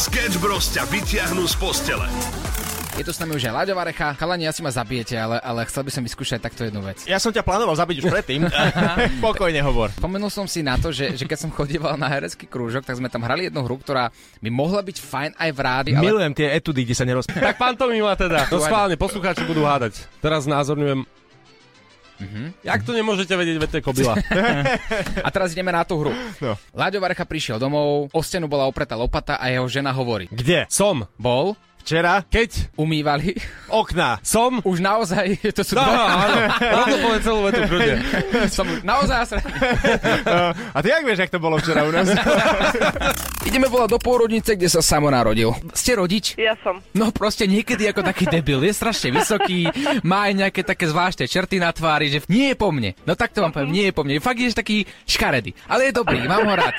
Sketch 0.00 0.40
Bros 0.40 0.72
ťa 0.72 0.88
vyťahnú 0.88 1.44
z 1.44 1.60
postele. 1.60 2.08
Je 2.96 3.04
tu 3.04 3.12
s 3.12 3.20
nami 3.20 3.36
už 3.36 3.52
aj 3.52 3.52
Láďo 3.52 3.76
Varecha. 3.76 4.16
Chalani, 4.16 4.48
asi 4.48 4.64
ma 4.64 4.72
zabijete, 4.72 5.12
ale, 5.12 5.36
ale 5.44 5.68
chcel 5.68 5.84
by 5.84 5.92
som 5.92 6.00
vyskúšať 6.00 6.40
takto 6.40 6.64
jednu 6.64 6.80
vec. 6.80 7.04
Ja 7.04 7.20
som 7.20 7.28
ťa 7.28 7.44
plánoval 7.44 7.76
zabiť 7.76 8.00
už 8.00 8.08
predtým. 8.08 8.48
Pokojne 9.20 9.60
hovor. 9.60 9.92
Spomenul 9.92 10.32
som 10.32 10.48
si 10.48 10.64
na 10.64 10.80
to, 10.80 10.88
že, 10.88 11.20
že 11.20 11.28
keď 11.28 11.38
som 11.44 11.52
chodíval 11.52 12.00
na 12.00 12.08
herecký 12.08 12.48
krúžok, 12.48 12.88
tak 12.88 12.96
sme 12.96 13.12
tam 13.12 13.28
hrali 13.28 13.52
jednu 13.52 13.60
hru, 13.60 13.76
ktorá 13.76 14.08
by 14.40 14.48
mohla 14.48 14.80
byť 14.80 14.96
fajn 15.04 15.30
aj 15.36 15.50
v 15.52 15.60
rádi, 15.60 15.90
ale 15.92 16.00
Milujem 16.08 16.32
tie 16.32 16.48
etudy, 16.48 16.88
kde 16.88 16.96
sa 16.96 17.04
neroz... 17.04 17.28
Tak 17.28 17.60
pantomima 17.60 18.16
teda. 18.16 18.48
No 18.56 18.56
schválne, 18.56 18.96
poslucháči 18.96 19.44
budú 19.44 19.68
hádať. 19.68 20.00
Teraz 20.24 20.48
znázorňujem 20.48 21.04
Jak 22.60 22.80
to 22.84 22.92
nemôžete 22.92 23.32
vedieť, 23.32 23.56
veď 23.56 23.68
to 23.70 23.78
je 23.80 23.84
kobila. 23.84 24.14
a 25.26 25.28
teraz 25.32 25.52
ideme 25.56 25.72
na 25.72 25.82
tú 25.84 26.00
hru. 26.00 26.12
No. 26.40 26.54
Láďo 26.76 27.00
Varecha 27.00 27.24
prišiel 27.24 27.56
domov, 27.56 28.12
o 28.12 28.20
stenu 28.20 28.46
bola 28.46 28.68
opretá 28.68 28.94
lopata 28.94 29.40
a 29.40 29.48
jeho 29.48 29.66
žena 29.66 29.90
hovorí. 29.94 30.28
Kde? 30.30 30.68
Som. 30.68 31.08
Bol, 31.16 31.56
Včera? 31.80 32.22
Keď 32.22 32.76
umývali, 32.76 33.34
Okna. 33.68 34.20
som... 34.20 34.60
už 34.62 34.78
naozaj, 34.78 35.40
to 35.56 35.62
sú 35.64 35.74
No, 35.74 35.82
dva, 35.82 35.96
áno, 36.28 36.38
rovno 36.60 36.96
povedz 37.00 37.22
celú 37.24 37.40
vetu 37.48 37.60
kľudne. 37.64 37.94
som 38.56 38.66
už 38.68 38.78
naozaj 38.84 39.16
nasraný. 39.24 39.48
A 40.76 40.78
ty 40.80 40.88
jak 40.88 41.02
vieš, 41.02 41.18
jak 41.18 41.32
to 41.32 41.40
bolo 41.40 41.56
včera 41.56 41.82
u 41.82 41.90
nás? 41.90 42.06
Ideme 43.42 43.66
volať 43.66 43.90
do 43.90 43.98
pôrodnice, 43.98 44.54
kde 44.54 44.68
sa 44.68 44.84
samo 44.84 45.08
narodil. 45.08 45.50
Ste 45.72 45.96
rodič? 45.96 46.36
Ja 46.36 46.54
som. 46.60 46.78
No 46.92 47.10
proste 47.10 47.48
niekedy 47.48 47.88
ako 47.88 48.04
taký 48.04 48.28
debil, 48.28 48.60
je 48.62 48.72
strašne 48.72 49.10
vysoký, 49.10 49.66
má 50.04 50.28
aj 50.28 50.46
nejaké 50.46 50.60
také 50.62 50.86
zvláštne 50.86 51.26
čerty 51.26 51.56
na 51.58 51.72
tvári, 51.72 52.12
že 52.12 52.22
nie 52.28 52.52
je 52.52 52.56
po 52.56 52.70
mne. 52.70 52.92
No 53.02 53.16
tak 53.16 53.32
to 53.32 53.40
vám 53.40 53.50
poviem, 53.50 53.72
nie 53.72 53.84
je 53.88 53.94
po 53.96 54.04
mne. 54.04 54.20
Fakt 54.20 54.38
je 54.38 54.52
taký 54.52 54.84
škaredý, 55.08 55.56
ale 55.66 55.90
je 55.90 55.96
dobrý, 55.96 56.20
mám 56.28 56.44
ho 56.44 56.54
rád. 56.54 56.76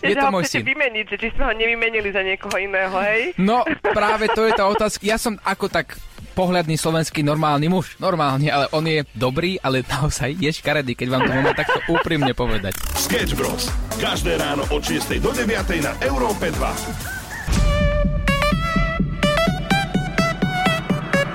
Je 0.00 0.14
že 0.14 0.24
to 0.24 0.32
môj 0.32 0.44
syn. 0.48 0.64
vymeniť, 0.64 1.04
že 1.04 1.16
či 1.20 1.28
sme 1.36 1.42
ho 1.44 1.52
nevymenili 1.52 2.08
za 2.14 2.24
niekoho 2.24 2.56
iného, 2.56 2.96
hej? 3.02 3.36
No 3.36 3.60
práve 3.92 4.30
to 4.32 4.41
je 4.48 4.54
tá 4.54 4.64
otázka. 4.68 5.02
Ja 5.04 5.18
som 5.18 5.38
ako 5.42 5.68
tak 5.68 5.98
pohľadný 6.32 6.80
slovenský 6.80 7.20
normálny 7.20 7.68
muž. 7.68 7.96
Normálne, 8.00 8.48
ale 8.48 8.66
on 8.72 8.84
je 8.88 9.04
dobrý, 9.12 9.60
ale 9.60 9.84
naozaj 9.84 10.32
je 10.40 10.50
škaredý, 10.52 10.96
keď 10.96 11.08
vám 11.12 11.22
to 11.28 11.32
môžem 11.36 11.56
takto 11.56 11.78
úprimne 11.92 12.32
povedať. 12.32 12.72
Sketch 12.96 13.36
Bros. 13.36 13.68
Každé 14.00 14.40
ráno 14.40 14.64
od 14.72 14.82
6 14.82 15.20
do 15.20 15.30
9 15.30 15.84
na 15.84 15.92
Európe 16.02 16.48
2. 16.50 17.12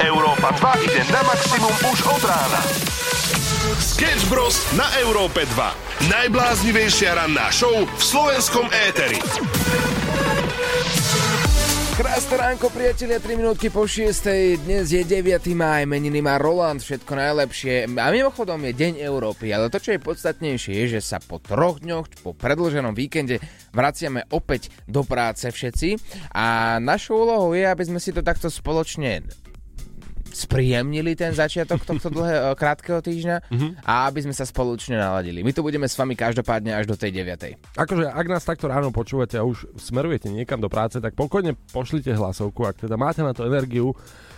Európa 0.08 0.50
2 0.82 0.86
ide 0.88 1.02
na 1.14 1.22
maximum 1.26 1.76
už 1.94 2.00
od 2.10 2.24
rána. 2.26 2.62
Sketch 3.78 4.26
Bros. 4.30 4.66
na 4.74 4.88
Európe 5.04 5.46
2. 5.46 6.10
Najbláznivejšia 6.10 7.18
ranná 7.18 7.50
show 7.54 7.86
v 7.86 8.02
slovenskom 8.02 8.70
éteri. 8.90 9.20
Krásne 11.98 12.38
ránko, 12.38 12.70
priatelia, 12.70 13.18
3 13.18 13.42
minútky 13.42 13.74
po 13.74 13.90
6. 13.90 14.62
Dnes 14.62 14.94
je 14.94 15.02
9. 15.02 15.50
maj, 15.58 15.90
meniny 15.90 16.22
má 16.22 16.38
Roland, 16.38 16.78
všetko 16.78 17.10
najlepšie. 17.10 17.90
A 17.98 18.14
mimochodom 18.14 18.62
je 18.70 18.78
Deň 18.78 19.02
Európy, 19.02 19.50
ale 19.50 19.74
to, 19.74 19.82
čo 19.82 19.98
je 19.98 20.06
podstatnejšie, 20.06 20.78
je, 20.78 20.86
že 20.94 21.02
sa 21.02 21.18
po 21.18 21.42
troch 21.42 21.82
dňoch, 21.82 22.22
po 22.22 22.38
predlženom 22.38 22.94
víkende 22.94 23.42
vraciame 23.74 24.30
opäť 24.30 24.70
do 24.86 25.02
práce 25.02 25.50
všetci. 25.50 25.98
A 26.38 26.78
našou 26.78 27.26
úlohou 27.26 27.58
je, 27.58 27.66
aby 27.66 27.90
sme 27.90 27.98
si 27.98 28.14
to 28.14 28.22
takto 28.22 28.54
spoločne 28.54 29.26
spríjemnili 30.38 31.18
ten 31.18 31.34
začiatok 31.34 31.82
tohto 31.82 32.14
dlhého, 32.14 32.54
krátkeho 32.54 33.02
týždňa 33.02 33.50
a 33.82 34.06
aby 34.06 34.30
sme 34.30 34.36
sa 34.38 34.46
spoločne 34.46 35.02
naladili. 35.02 35.42
My 35.42 35.50
tu 35.50 35.66
budeme 35.66 35.90
s 35.90 35.98
vami 35.98 36.14
každopádne 36.14 36.78
až 36.78 36.86
do 36.86 36.94
tej 36.94 37.26
9. 37.26 37.74
Akože, 37.74 38.06
ak 38.06 38.28
nás 38.30 38.46
takto 38.46 38.70
ráno 38.70 38.94
počúvate 38.94 39.42
a 39.42 39.44
už 39.48 39.66
smerujete 39.82 40.30
niekam 40.30 40.62
do 40.62 40.70
práce, 40.70 41.02
tak 41.02 41.18
pokojne 41.18 41.58
pošlite 41.74 42.14
hlasovku, 42.14 42.70
ak 42.70 42.86
teda 42.86 42.94
máte 43.02 43.26
na 43.26 43.34
to 43.34 43.50
energiu, 43.50 43.98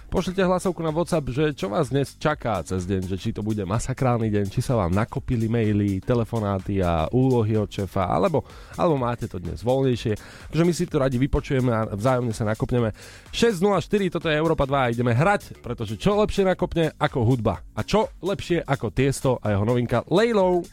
pošlite 0.10 0.42
hlasovku 0.42 0.82
na 0.82 0.90
WhatsApp, 0.90 1.30
že 1.30 1.54
čo 1.54 1.70
vás 1.70 1.94
dnes 1.94 2.18
čaká 2.18 2.66
cez 2.66 2.90
deň, 2.90 3.06
že 3.06 3.18
či 3.22 3.30
to 3.30 3.46
bude 3.46 3.62
masakrálny 3.62 4.34
deň, 4.34 4.46
či 4.50 4.66
sa 4.66 4.74
vám 4.74 4.90
nakopili 4.90 5.46
maily, 5.46 6.02
telefonáty 6.02 6.82
a 6.82 7.06
úlohy 7.14 7.54
od 7.56 7.70
šefa, 7.70 8.10
alebo, 8.10 8.42
alebo 8.74 8.98
máte 8.98 9.30
to 9.30 9.38
dnes 9.38 9.62
voľnejšie. 9.62 10.18
Takže 10.50 10.66
my 10.66 10.74
si 10.74 10.90
to 10.90 10.98
radi 10.98 11.22
vypočujeme 11.22 11.70
a 11.70 11.82
vzájomne 11.94 12.34
sa 12.34 12.50
nakopneme. 12.50 12.90
6.04, 13.30 14.18
toto 14.18 14.28
je 14.28 14.36
Európa 14.36 14.66
2 14.66 14.74
a 14.74 14.92
ideme 14.92 15.14
hrať, 15.14 15.62
pretože 15.62 15.96
čo 16.02 16.18
lepšie 16.18 16.50
nakopne 16.50 16.90
ako 16.98 17.30
hudba. 17.30 17.62
A 17.78 17.86
čo 17.86 18.10
lepšie 18.26 18.66
ako 18.66 18.90
Tiesto 18.90 19.38
a 19.38 19.54
jeho 19.54 19.64
novinka 19.64 20.02
Lejlou. 20.10 20.66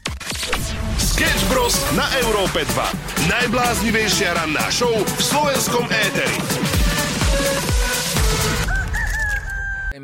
Sketch 0.96 1.44
Bros. 1.52 1.76
na 1.92 2.08
Európe 2.24 2.64
2. 2.64 3.28
Najbláznivejšia 3.28 4.32
ranná 4.32 4.64
show 4.72 4.92
v 4.92 5.20
slovenskom 5.20 5.84
éteri. 5.88 6.65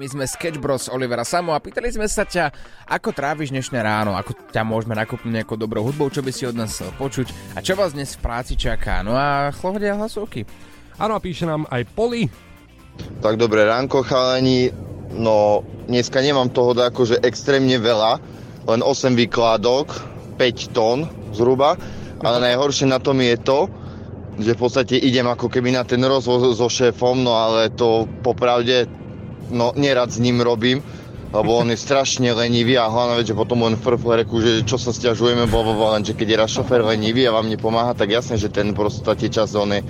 My 0.03 0.11
sme 0.11 0.27
Sketch 0.27 0.59
Bros. 0.59 0.91
Olivera 0.91 1.23
Samo 1.23 1.55
a 1.55 1.63
pýtali 1.63 1.87
sme 1.95 2.11
sa 2.11 2.27
ťa, 2.27 2.51
ako 2.91 3.15
tráviš 3.15 3.55
dnešné 3.55 3.87
ráno, 3.87 4.19
ako 4.19 4.35
ťa 4.51 4.67
môžeme 4.67 4.99
nakúpiť 4.99 5.31
nejakou 5.31 5.55
dobrou 5.55 5.87
hudbou, 5.87 6.11
čo 6.11 6.27
by 6.27 6.35
si 6.35 6.43
od 6.43 6.59
nás 6.59 6.75
chcel 6.75 6.91
počuť? 6.99 7.31
A 7.55 7.63
čo 7.63 7.79
vás 7.79 7.95
dnes 7.95 8.19
v 8.19 8.27
práci 8.27 8.59
čaká. 8.59 9.07
No 9.07 9.15
a 9.15 9.55
chlodia 9.55 9.95
hlasovky. 9.95 10.43
Áno 10.99 11.15
a 11.15 11.23
píše 11.23 11.47
nám 11.47 11.71
aj 11.71 11.87
Poli, 11.95 12.27
Tak 13.23 13.39
dobré 13.39 13.63
ránko 13.63 14.03
chalani, 14.03 14.75
no 15.15 15.63
dneska 15.87 16.19
nemám 16.19 16.51
toho 16.51 16.75
akože 16.75 17.23
extrémne 17.23 17.79
veľa, 17.79 18.19
len 18.75 18.83
8 18.83 19.15
výkladok, 19.15 19.87
5 20.35 20.75
tón 20.75 21.07
zhruba, 21.31 21.79
ale 22.27 22.51
najhoršie 22.51 22.91
na 22.91 22.99
tom 22.99 23.23
je 23.23 23.39
to, 23.39 23.71
že 24.43 24.59
v 24.59 24.63
podstate 24.67 24.99
idem 24.99 25.31
ako 25.31 25.47
keby 25.47 25.71
na 25.71 25.87
ten 25.87 26.03
rozvoz 26.03 26.59
so 26.59 26.67
šéfom, 26.67 27.23
no 27.23 27.39
ale 27.39 27.71
to 27.71 28.11
popravde, 28.27 28.91
no 29.53 29.77
nerad 29.77 30.09
s 30.09 30.19
ním 30.19 30.41
robím, 30.41 30.81
lebo 31.33 31.61
on 31.61 31.69
je 31.73 31.79
strašne 31.81 32.33
lenivý 32.33 32.77
a 32.77 32.89
hlavne 32.89 33.25
že 33.25 33.37
potom 33.37 33.65
len 33.65 33.77
frfle 33.77 34.25
reku, 34.25 34.41
že 34.41 34.65
čo 34.65 34.77
sa 34.77 34.93
stiažujeme, 34.93 35.49
bo, 35.49 35.65
bo, 35.65 35.73
bo, 35.77 35.93
len 35.93 36.05
že 36.05 36.17
keď 36.17 36.27
je 36.29 36.41
raz 36.41 36.51
šofér 36.53 36.85
lenivý 36.85 37.25
a 37.29 37.37
vám 37.37 37.49
nepomáha, 37.49 37.97
tak 37.97 38.13
jasne, 38.13 38.37
že 38.37 38.53
ten 38.53 38.77
proste 38.77 39.29
čas 39.29 39.53
on 39.57 39.77
je 39.77 39.81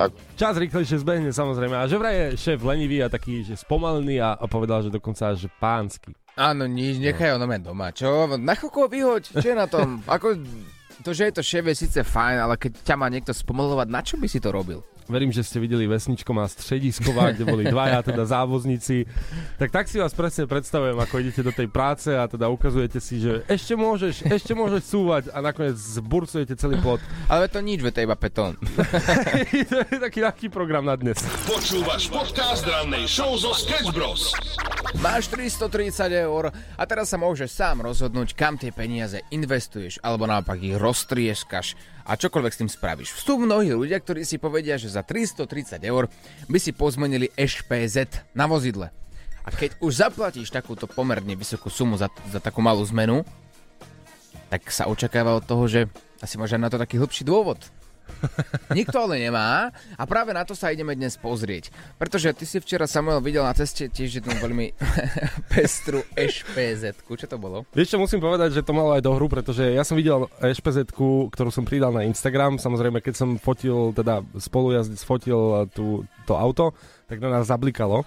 tak 0.00 0.16
Čas 0.40 0.56
rýchlejšie 0.56 1.04
zbehne 1.04 1.28
samozrejme. 1.28 1.76
A 1.76 1.84
že 1.84 2.00
vraj 2.00 2.16
je 2.16 2.40
šéf 2.40 2.64
lenivý 2.64 3.04
a 3.04 3.12
taký, 3.12 3.44
že 3.44 3.60
spomalený 3.60 4.24
a, 4.24 4.32
a 4.32 4.48
povedal, 4.48 4.80
že 4.80 4.88
dokonca 4.88 5.36
že 5.36 5.52
pánsky. 5.60 6.16
Áno, 6.40 6.64
nič, 6.64 6.96
nechaj 6.96 7.36
ho 7.36 7.38
na 7.38 7.44
mňa 7.44 7.60
doma. 7.60 7.92
Čo? 7.92 8.40
Na 8.40 8.56
chvíľku 8.56 8.80
ho 8.80 8.88
vyhoď, 8.88 9.36
čo 9.36 9.44
je 9.44 9.52
na 9.52 9.68
tom? 9.68 10.00
Ako, 10.16 10.40
to, 11.04 11.12
že 11.12 11.28
je 11.28 11.34
to 11.36 11.42
šéf, 11.44 11.68
je 11.68 11.76
síce 11.84 12.00
fajn, 12.00 12.36
ale 12.40 12.56
keď 12.56 12.80
ťa 12.80 12.96
má 12.96 13.12
niekto 13.12 13.36
spomalovať, 13.36 13.92
na 13.92 14.00
čo 14.00 14.16
by 14.16 14.24
si 14.24 14.40
to 14.40 14.48
robil? 14.48 14.80
Verím, 15.10 15.34
že 15.34 15.42
ste 15.42 15.58
videli 15.58 15.90
Vesničko 15.90 16.30
má 16.30 16.46
stredisková, 16.46 17.34
kde 17.34 17.42
boli 17.42 17.66
dvaja 17.66 17.98
teda 18.06 18.22
závozníci. 18.30 19.10
Tak 19.58 19.74
tak 19.74 19.90
si 19.90 19.98
vás 19.98 20.14
presne 20.14 20.46
predstavujem, 20.46 20.94
ako 20.94 21.14
idete 21.18 21.42
do 21.42 21.50
tej 21.50 21.66
práce 21.66 22.14
a 22.14 22.30
teda 22.30 22.46
ukazujete 22.46 23.02
si, 23.02 23.18
že 23.18 23.42
ešte 23.50 23.74
môžeš, 23.74 24.30
ešte 24.30 24.54
môžeš 24.54 24.82
súvať 24.86 25.24
a 25.34 25.42
nakoniec 25.42 25.74
zburcujete 25.74 26.54
celý 26.54 26.78
plot. 26.78 27.02
Ale 27.26 27.50
to 27.50 27.58
nič, 27.58 27.82
ve 27.82 27.90
to 27.90 27.98
je 27.98 28.06
iba 28.06 28.14
petón. 28.14 28.54
to 29.70 29.76
je 29.82 29.98
taký 29.98 30.22
ľahký 30.22 30.46
program 30.46 30.86
na 30.86 30.94
dnes. 30.94 31.18
Počúvaš 31.50 32.06
podcast 32.06 32.62
rannej 32.62 33.10
show 33.10 33.34
zo 33.34 33.50
Sketch 33.50 33.90
Bros. 33.90 34.30
Máš 35.02 35.26
330 35.34 36.06
eur 36.22 36.54
a 36.54 36.82
teraz 36.86 37.10
sa 37.10 37.18
môžeš 37.18 37.50
sám 37.50 37.82
rozhodnúť, 37.82 38.38
kam 38.38 38.54
tie 38.54 38.70
peniaze 38.70 39.26
investuješ, 39.34 39.98
alebo 40.06 40.30
naopak 40.30 40.62
ich 40.62 40.78
roztrieskaš 40.78 41.74
a 42.10 42.18
čokoľvek 42.18 42.52
s 42.52 42.60
tým 42.66 42.70
spravíš. 42.70 43.14
Sú 43.14 43.38
mnohí 43.38 43.70
ľudia, 43.70 44.02
ktorí 44.02 44.26
si 44.26 44.42
povedia, 44.42 44.74
že 44.74 44.90
za 44.90 45.06
330 45.06 45.78
eur 45.86 46.10
by 46.50 46.58
si 46.58 46.74
pozmenili 46.74 47.30
HPZ 47.38 48.26
na 48.34 48.50
vozidle. 48.50 48.90
A 49.46 49.54
keď 49.54 49.78
už 49.78 50.02
zaplatíš 50.02 50.50
takúto 50.50 50.90
pomerne 50.90 51.38
vysokú 51.38 51.70
sumu 51.70 51.94
za, 51.94 52.10
za 52.26 52.42
takú 52.42 52.58
malú 52.58 52.82
zmenu, 52.90 53.22
tak 54.50 54.66
sa 54.74 54.90
očakáva 54.90 55.38
od 55.38 55.46
toho, 55.46 55.70
že 55.70 55.86
asi 56.18 56.34
máš 56.34 56.58
na 56.58 56.66
to 56.66 56.82
taký 56.82 56.98
hĺbší 56.98 57.22
dôvod. 57.22 57.62
Nikto 58.78 58.96
ale 59.08 59.22
nemá 59.22 59.70
a 59.96 60.02
práve 60.06 60.30
na 60.34 60.46
to 60.46 60.54
sa 60.54 60.70
ideme 60.70 60.94
dnes 60.94 61.16
pozrieť. 61.16 61.72
Pretože 61.96 62.34
ty 62.36 62.44
si 62.46 62.58
včera, 62.60 62.86
Samuel, 62.86 63.24
videl 63.24 63.42
na 63.42 63.54
ceste 63.56 63.90
tiež 63.90 64.22
jednu 64.22 64.34
veľmi 64.38 64.74
pestru 65.52 66.04
špz 66.14 67.02
Čo 67.04 67.26
to 67.26 67.36
bolo? 67.36 67.66
Vieš 67.74 67.94
čo, 67.94 67.98
musím 67.98 68.22
povedať, 68.22 68.56
že 68.56 68.66
to 68.66 68.76
malo 68.76 68.94
aj 68.94 69.02
do 69.02 69.12
hru, 69.14 69.26
pretože 69.26 69.62
ja 69.62 69.82
som 69.82 69.98
videl 69.98 70.26
špz 70.40 70.92
ktorú 71.30 71.50
som 71.50 71.64
pridal 71.64 71.94
na 71.94 72.06
Instagram. 72.06 72.60
Samozrejme, 72.60 73.02
keď 73.02 73.14
som 73.16 73.40
fotil, 73.40 73.94
teda 73.96 74.22
spolujazdec 74.36 75.00
fotil 75.02 75.70
tú, 75.72 76.04
to 76.26 76.34
auto, 76.36 76.76
tak 77.10 77.18
na 77.18 77.30
nás 77.30 77.48
zablikalo. 77.48 78.04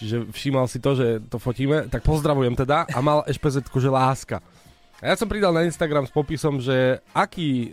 Čiže 0.00 0.32
všímal 0.32 0.64
si 0.64 0.80
to, 0.80 0.96
že 0.96 1.20
to 1.28 1.36
fotíme. 1.36 1.92
Tak 1.92 2.00
pozdravujem 2.00 2.56
teda 2.56 2.88
a 2.88 2.98
mal 3.04 3.20
špz 3.28 3.68
že 3.68 3.90
láska. 3.92 4.38
A 5.00 5.12
ja 5.12 5.16
som 5.16 5.28
pridal 5.28 5.52
na 5.52 5.64
Instagram 5.64 6.04
s 6.04 6.12
popisom, 6.12 6.60
že 6.60 7.00
aký 7.16 7.72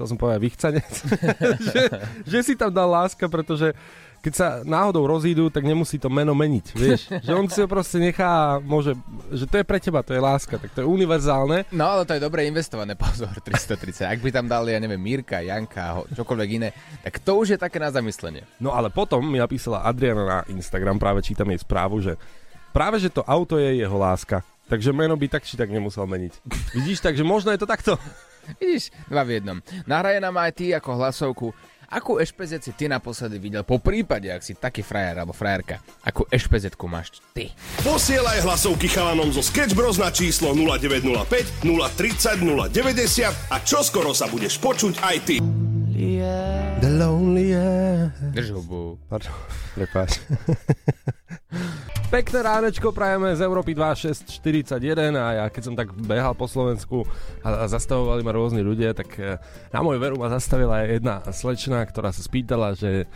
chcel 0.00 0.16
som 0.16 0.16
povedať 0.16 0.40
vychcanec, 0.40 0.94
že, 1.68 1.82
že 2.24 2.38
si 2.40 2.56
tam 2.56 2.72
dal 2.72 2.88
láska, 2.88 3.28
pretože 3.28 3.76
keď 4.24 4.32
sa 4.32 4.48
náhodou 4.64 5.04
rozídu, 5.04 5.52
tak 5.52 5.64
nemusí 5.64 6.00
to 6.00 6.08
meno 6.08 6.32
meniť, 6.32 6.66
vieš. 6.76 7.08
Že 7.24 7.32
on 7.36 7.46
si 7.48 7.60
ho 7.64 7.68
proste 7.68 7.96
nechá 7.96 8.60
môže, 8.60 8.92
že 9.32 9.48
to 9.48 9.60
je 9.60 9.64
pre 9.64 9.80
teba, 9.80 10.04
to 10.04 10.12
je 10.12 10.20
láska, 10.20 10.60
tak 10.60 10.76
to 10.76 10.84
je 10.84 10.86
univerzálne. 10.88 11.64
No 11.72 11.88
ale 11.88 12.04
to 12.04 12.12
je 12.12 12.20
dobre 12.20 12.44
investované, 12.44 12.96
pozor, 13.00 13.32
330. 13.32 14.04
Ak 14.04 14.20
by 14.20 14.28
tam 14.28 14.44
dali, 14.44 14.76
ja 14.76 14.80
neviem, 14.80 15.00
Mirka, 15.00 15.40
Janka, 15.40 16.04
čokoľvek 16.12 16.48
iné, 16.52 16.68
tak 17.00 17.24
to 17.24 17.40
už 17.40 17.56
je 17.56 17.58
také 17.60 17.80
na 17.80 17.88
zamyslenie. 17.88 18.44
No 18.60 18.76
ale 18.76 18.92
potom 18.92 19.24
mi 19.24 19.40
napísala 19.40 19.88
Adriana 19.88 20.24
na 20.24 20.38
Instagram, 20.52 21.00
práve 21.00 21.24
čítam 21.24 21.48
jej 21.48 21.60
správu, 21.64 22.04
že 22.04 22.20
práve, 22.76 23.00
že 23.00 23.08
to 23.08 23.24
auto 23.24 23.56
je 23.56 23.80
jeho 23.80 23.96
láska. 23.96 24.44
Takže 24.68 24.92
meno 24.92 25.16
by 25.16 25.26
tak 25.32 25.48
či 25.48 25.56
tak 25.58 25.72
nemusel 25.72 26.04
meniť. 26.06 26.46
Vidíš, 26.76 27.02
takže 27.02 27.24
možno 27.24 27.50
je 27.50 27.58
to 27.58 27.66
takto. 27.66 27.96
Vidíš, 28.58 28.90
dva 29.06 29.22
v 29.22 29.38
jednom. 29.38 29.58
Nahraje 29.86 30.18
nám 30.18 30.34
aj 30.40 30.52
ty 30.56 30.74
ako 30.74 30.90
hlasovku. 30.96 31.46
Akú 31.90 32.22
ešpezet 32.22 32.62
si 32.62 32.70
ty 32.70 32.86
naposledy 32.86 33.42
videl? 33.42 33.66
Po 33.66 33.82
prípade, 33.82 34.30
ak 34.30 34.46
si 34.46 34.54
taký 34.54 34.78
frajer 34.86 35.18
alebo 35.18 35.34
frajerka, 35.34 35.82
akú 36.06 36.22
ešpezetku 36.30 36.86
máš 36.86 37.18
ty? 37.34 37.50
Posielaj 37.82 38.46
hlasovky 38.46 38.86
chalanom 38.86 39.34
zo 39.34 39.42
Sketch 39.42 39.74
Bros 39.74 39.98
na 39.98 40.14
číslo 40.14 40.54
0905 40.54 41.66
030 41.66 42.46
090 42.70 43.50
a 43.50 43.56
čoskoro 43.66 44.14
sa 44.14 44.30
budeš 44.30 44.62
počuť 44.62 45.02
aj 45.02 45.16
ty. 45.26 45.42
The 46.80 46.90
lonely 46.94 47.58
air. 47.58 48.14
Drž 48.38 48.54
hubu. 48.54 48.94
Pardon, 49.10 49.34
prepáč. 49.74 50.22
Pekné 52.10 52.42
ránečko 52.42 52.90
prajeme 52.90 53.30
z 53.38 53.46
Európy 53.46 53.70
2641 53.70 55.14
a 55.14 55.26
ja 55.30 55.44
keď 55.46 55.62
som 55.62 55.78
tak 55.78 55.94
behal 55.94 56.34
po 56.34 56.50
Slovensku 56.50 57.06
a, 57.46 57.62
a 57.62 57.64
zastavovali 57.70 58.26
ma 58.26 58.34
rôzni 58.34 58.66
ľudia, 58.66 58.98
tak 58.98 59.14
eh, 59.22 59.38
na 59.70 59.78
môj 59.78 60.02
veru 60.02 60.18
ma 60.18 60.26
zastavila 60.26 60.82
aj 60.82 60.86
jedna 60.90 61.22
slečna, 61.30 61.86
ktorá 61.86 62.10
sa 62.10 62.26
spýtala, 62.26 62.74
že 62.74 63.06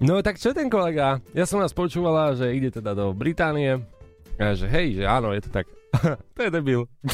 no 0.00 0.24
tak 0.24 0.40
čo 0.40 0.56
ten 0.56 0.72
kolega? 0.72 1.20
Ja 1.36 1.44
som 1.44 1.60
nás 1.60 1.76
počúvala, 1.76 2.32
že 2.32 2.56
ide 2.56 2.72
teda 2.72 2.96
do 2.96 3.12
Británie 3.12 3.84
a 4.40 4.56
že 4.56 4.64
hej, 4.64 4.96
že 4.96 5.04
áno, 5.04 5.36
je 5.36 5.44
to 5.44 5.52
tak. 5.52 5.68
to 6.32 6.40
je 6.40 6.48
debil. 6.48 6.88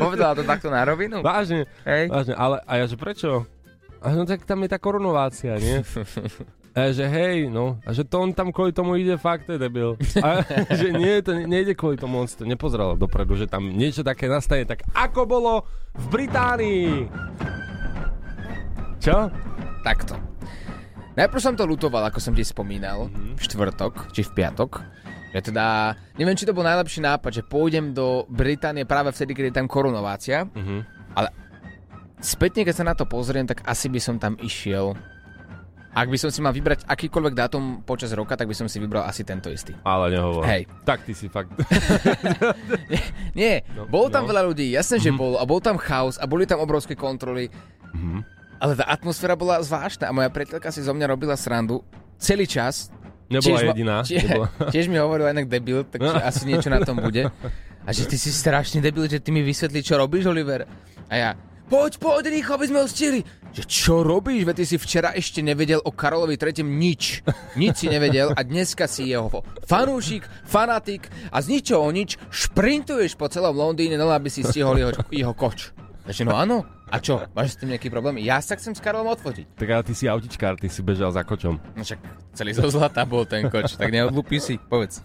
Povedala 0.00 0.32
to 0.32 0.48
takto 0.48 0.72
na 0.72 0.80
rovinu? 0.88 1.20
Vážne, 1.20 1.68
Hej. 1.84 2.08
vážne, 2.08 2.40
ale 2.40 2.64
a 2.64 2.72
ja 2.80 2.88
že 2.88 2.96
prečo? 2.96 3.44
A 4.00 4.16
no 4.16 4.24
tak 4.24 4.48
tam 4.48 4.64
je 4.64 4.72
tá 4.72 4.80
korunovácia, 4.80 5.60
nie? 5.60 5.84
A 6.70 6.86
ja, 6.86 6.90
že 6.94 7.06
hej, 7.10 7.50
no, 7.50 7.82
a 7.82 7.90
že 7.90 8.06
to 8.06 8.22
on 8.22 8.30
tam 8.30 8.54
kvôli 8.54 8.70
tomu 8.70 8.94
ide, 8.94 9.18
fakt 9.18 9.50
je 9.50 9.58
debil. 9.58 9.98
A 10.22 10.46
že 10.78 10.94
nie, 10.94 11.18
to 11.18 11.34
ne- 11.34 11.50
nejde 11.50 11.74
kvôli 11.74 11.98
tomu, 11.98 12.22
on 12.22 12.30
si 12.30 12.38
to 12.38 12.46
nepozeral 12.46 12.94
dopredu, 12.94 13.34
že 13.34 13.50
tam 13.50 13.74
niečo 13.74 14.06
také 14.06 14.30
nastane, 14.30 14.62
tak 14.62 14.86
ako 14.94 15.26
bolo 15.26 15.52
v 15.98 16.04
Británii. 16.14 16.86
Čo? 19.02 19.32
Takto. 19.82 20.14
Najprv 21.18 21.42
som 21.42 21.58
to 21.58 21.66
lutoval, 21.66 22.06
ako 22.06 22.22
som 22.22 22.36
ti 22.36 22.46
spomínal, 22.46 23.10
v 23.10 23.40
štvrtok, 23.40 24.14
či 24.14 24.22
v 24.22 24.30
piatok. 24.30 24.78
Že 25.34 25.40
teda, 25.50 25.94
neviem, 26.18 26.38
či 26.38 26.46
to 26.46 26.54
bol 26.54 26.66
najlepší 26.66 27.02
nápad, 27.02 27.30
že 27.34 27.46
pôjdem 27.46 27.94
do 27.94 28.26
Británie 28.30 28.86
práve 28.86 29.10
vtedy, 29.10 29.34
keď 29.34 29.44
je 29.50 29.58
tam 29.58 29.66
korunovácia. 29.66 30.46
Mhm. 30.46 30.86
Ale 31.18 31.28
spätne, 32.22 32.62
keď 32.62 32.74
sa 32.74 32.86
na 32.86 32.94
to 32.94 33.06
pozriem, 33.10 33.46
tak 33.46 33.66
asi 33.66 33.90
by 33.90 33.98
som 33.98 34.22
tam 34.22 34.38
išiel. 34.38 34.94
Ak 35.90 36.06
by 36.06 36.14
som 36.14 36.30
si 36.30 36.38
mal 36.38 36.50
vybrať 36.50 36.86
akýkoľvek 36.86 37.34
dátum 37.34 37.64
počas 37.82 38.14
roka, 38.14 38.34
tak 38.34 38.46
by 38.46 38.54
som 38.54 38.70
si 38.70 38.78
vybral 38.78 39.02
asi 39.02 39.26
tento 39.26 39.50
istý. 39.50 39.74
Ale 39.82 40.14
nehovor. 40.14 40.46
Hej. 40.46 40.70
Tak 40.82 41.02
ty 41.02 41.12
si 41.12 41.26
fakt... 41.26 41.50
Nie, 43.34 43.62
No, 43.72 43.86
bol 43.86 44.06
tam 44.06 44.26
no. 44.26 44.30
veľa 44.30 44.42
ľudí, 44.46 44.70
jasné, 44.70 44.98
že 44.98 45.10
bol. 45.10 45.34
A 45.34 45.42
bol 45.42 45.58
tam 45.58 45.76
chaos 45.76 46.14
a 46.14 46.24
boli 46.24 46.46
tam 46.46 46.58
obrovské 46.58 46.94
kontroly. 46.94 47.50
Ale 48.60 48.76
tá 48.76 48.86
atmosféra 48.86 49.34
bola 49.34 49.58
zvláštna 49.58 50.06
a 50.06 50.12
moja 50.12 50.28
priateľka 50.28 50.68
si 50.68 50.84
zo 50.84 50.92
mňa 50.92 51.06
robila 51.08 51.34
srandu 51.34 51.80
celý 52.20 52.44
čas. 52.44 52.92
Nebola 53.26 53.56
ma- 53.56 53.66
jediná. 53.72 53.96
Tie, 54.02 54.20
Nebola. 54.20 54.46
tiež 54.74 54.86
mi 54.86 54.98
hovoril 54.98 55.26
inak 55.26 55.46
debil, 55.46 55.82
takže 55.82 56.18
asi 56.28 56.42
niečo 56.44 56.68
na 56.68 56.82
tom 56.82 56.98
bude. 56.98 57.30
A 57.80 57.90
že 57.90 58.04
ty 58.04 58.14
si 58.14 58.28
strašný 58.28 58.78
debil, 58.78 59.06
že 59.06 59.18
ty 59.18 59.30
mi 59.30 59.40
vysvetlí, 59.40 59.80
čo 59.80 59.96
robíš, 59.96 60.28
Oliver. 60.28 60.66
A 61.08 61.14
ja, 61.14 61.30
poď, 61.66 61.96
poď, 61.96 62.28
rýchlo, 62.28 62.58
aby 62.58 62.66
sme 62.68 62.78
ho 62.78 62.86
stihli. 62.86 63.22
Že 63.50 63.62
čo 63.66 63.94
robíš? 64.06 64.46
Veď 64.46 64.62
ty 64.62 64.64
si 64.64 64.76
včera 64.78 65.10
ešte 65.10 65.42
nevedel 65.42 65.82
o 65.82 65.90
Karolovi 65.90 66.38
III. 66.38 66.62
nič. 66.62 67.26
Nič 67.58 67.82
si 67.82 67.86
nevedel 67.90 68.30
a 68.30 68.40
dneska 68.46 68.86
si 68.86 69.10
jeho 69.10 69.26
fanúšik, 69.66 70.22
fanatik 70.46 71.10
a 71.34 71.42
z 71.42 71.58
ničoho 71.58 71.90
nič 71.90 72.14
šprintuješ 72.30 73.18
po 73.18 73.26
celom 73.26 73.58
Londýne, 73.58 73.98
len 73.98 74.06
aby 74.06 74.30
si 74.30 74.46
stihol 74.46 74.78
jeho, 74.78 74.92
jeho 75.10 75.34
koč. 75.34 75.74
Takže 76.06 76.22
no 76.26 76.38
áno. 76.38 76.62
A 76.90 76.98
čo? 76.98 77.22
Máš 77.38 77.54
s 77.54 77.58
tým 77.62 77.70
nejaký 77.70 77.86
problém? 77.86 78.18
Ja 78.22 78.42
sa 78.42 78.58
chcem 78.58 78.74
s 78.74 78.82
Karolom 78.82 79.14
odfotiť. 79.14 79.46
tak 79.54 79.68
ale 79.70 79.86
ty 79.86 79.94
si 79.94 80.10
autičkár, 80.10 80.58
ty 80.58 80.66
si 80.66 80.82
bežal 80.82 81.14
za 81.14 81.22
kočom. 81.22 81.58
No 81.78 81.82
však 81.86 82.02
celý 82.34 82.50
zo 82.50 82.66
zlata 82.66 83.06
bol 83.06 83.22
ten 83.26 83.46
koč, 83.46 83.78
tak 83.78 83.94
neodlúpi 83.94 84.42
si, 84.42 84.58
povedz. 84.58 85.02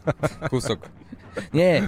Kúsok. 0.49 0.81
Nie. 1.53 1.85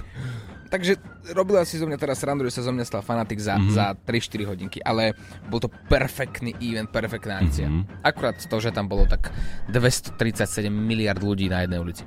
Takže 0.68 1.00
robila 1.32 1.64
si 1.64 1.80
zo 1.80 1.88
mňa 1.88 1.96
teraz 1.96 2.20
srandu, 2.20 2.44
že 2.44 2.60
sa 2.60 2.62
zo 2.64 2.72
mňa 2.72 2.84
stal 2.84 3.00
fanatik 3.00 3.40
za, 3.40 3.56
mm-hmm. 3.56 3.72
za 3.72 3.96
3-4 4.04 4.44
hodinky, 4.44 4.78
ale 4.84 5.16
bol 5.48 5.58
to 5.58 5.72
perfektný 5.88 6.52
event, 6.60 6.92
perfektná 6.92 7.40
akcia. 7.40 7.72
Mm-hmm. 7.72 8.04
Akurát 8.04 8.36
to, 8.36 8.56
že 8.60 8.68
tam 8.68 8.84
bolo 8.84 9.08
tak 9.08 9.32
237 9.72 10.68
miliard 10.68 11.20
ľudí 11.24 11.48
na 11.48 11.64
jednej 11.64 11.80
ulici. 11.80 12.04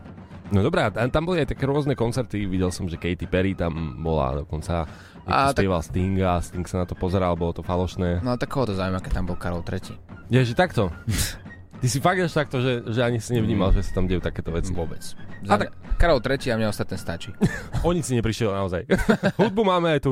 No 0.51 0.59
dobré, 0.61 0.83
a 0.83 0.91
tam 0.91 1.23
boli 1.23 1.39
aj 1.39 1.55
také 1.55 1.63
rôzne 1.63 1.95
koncerty, 1.95 2.43
videl 2.43 2.75
som, 2.75 2.83
že 2.85 2.99
Katy 2.99 3.23
Perry 3.23 3.55
tam 3.55 4.03
bola 4.03 4.43
dokonca, 4.43 4.83
A 5.23 5.47
a 5.47 5.55
tak- 5.55 5.63
spieval 5.63 5.79
Sting 5.79 6.19
a 6.21 6.43
Sting 6.43 6.67
sa 6.67 6.83
na 6.83 6.85
to 6.85 6.91
pozeral, 6.93 7.39
bolo 7.39 7.55
to 7.55 7.63
falošné. 7.63 8.19
No 8.19 8.35
a 8.35 8.37
tak 8.37 8.51
koho 8.51 8.67
to 8.67 8.75
zaujíma, 8.75 8.99
keď 8.99 9.11
tam 9.15 9.25
bol 9.31 9.39
Karol 9.39 9.63
III. 9.63 9.95
Je, 10.27 10.43
že 10.43 10.53
takto. 10.53 10.91
Ty 11.81 11.87
si 11.89 11.97
fakt 11.97 12.21
až 12.21 12.29
takto, 12.35 12.61
že, 12.61 12.85
že 12.93 13.01
ani 13.01 13.17
si 13.17 13.33
nevnímal, 13.33 13.73
že 13.73 13.81
sa 13.81 13.97
tam 13.97 14.05
dejú 14.05 14.21
takéto 14.21 14.53
veci. 14.53 14.69
Vôbec. 14.69 15.01
A 15.49 15.57
Za 15.57 15.57
tak- 15.65 15.73
Karol 16.01 16.17
III 16.17 16.49
a 16.49 16.55
mňa 16.57 16.69
ostatné 16.73 16.97
stačí. 16.97 17.29
O 17.85 17.93
nic 17.93 18.01
si 18.09 18.17
neprišiel 18.17 18.49
naozaj. 18.49 18.89
Hudbu 19.41 19.61
máme 19.61 19.93
aj 19.93 20.01
tu. 20.01 20.11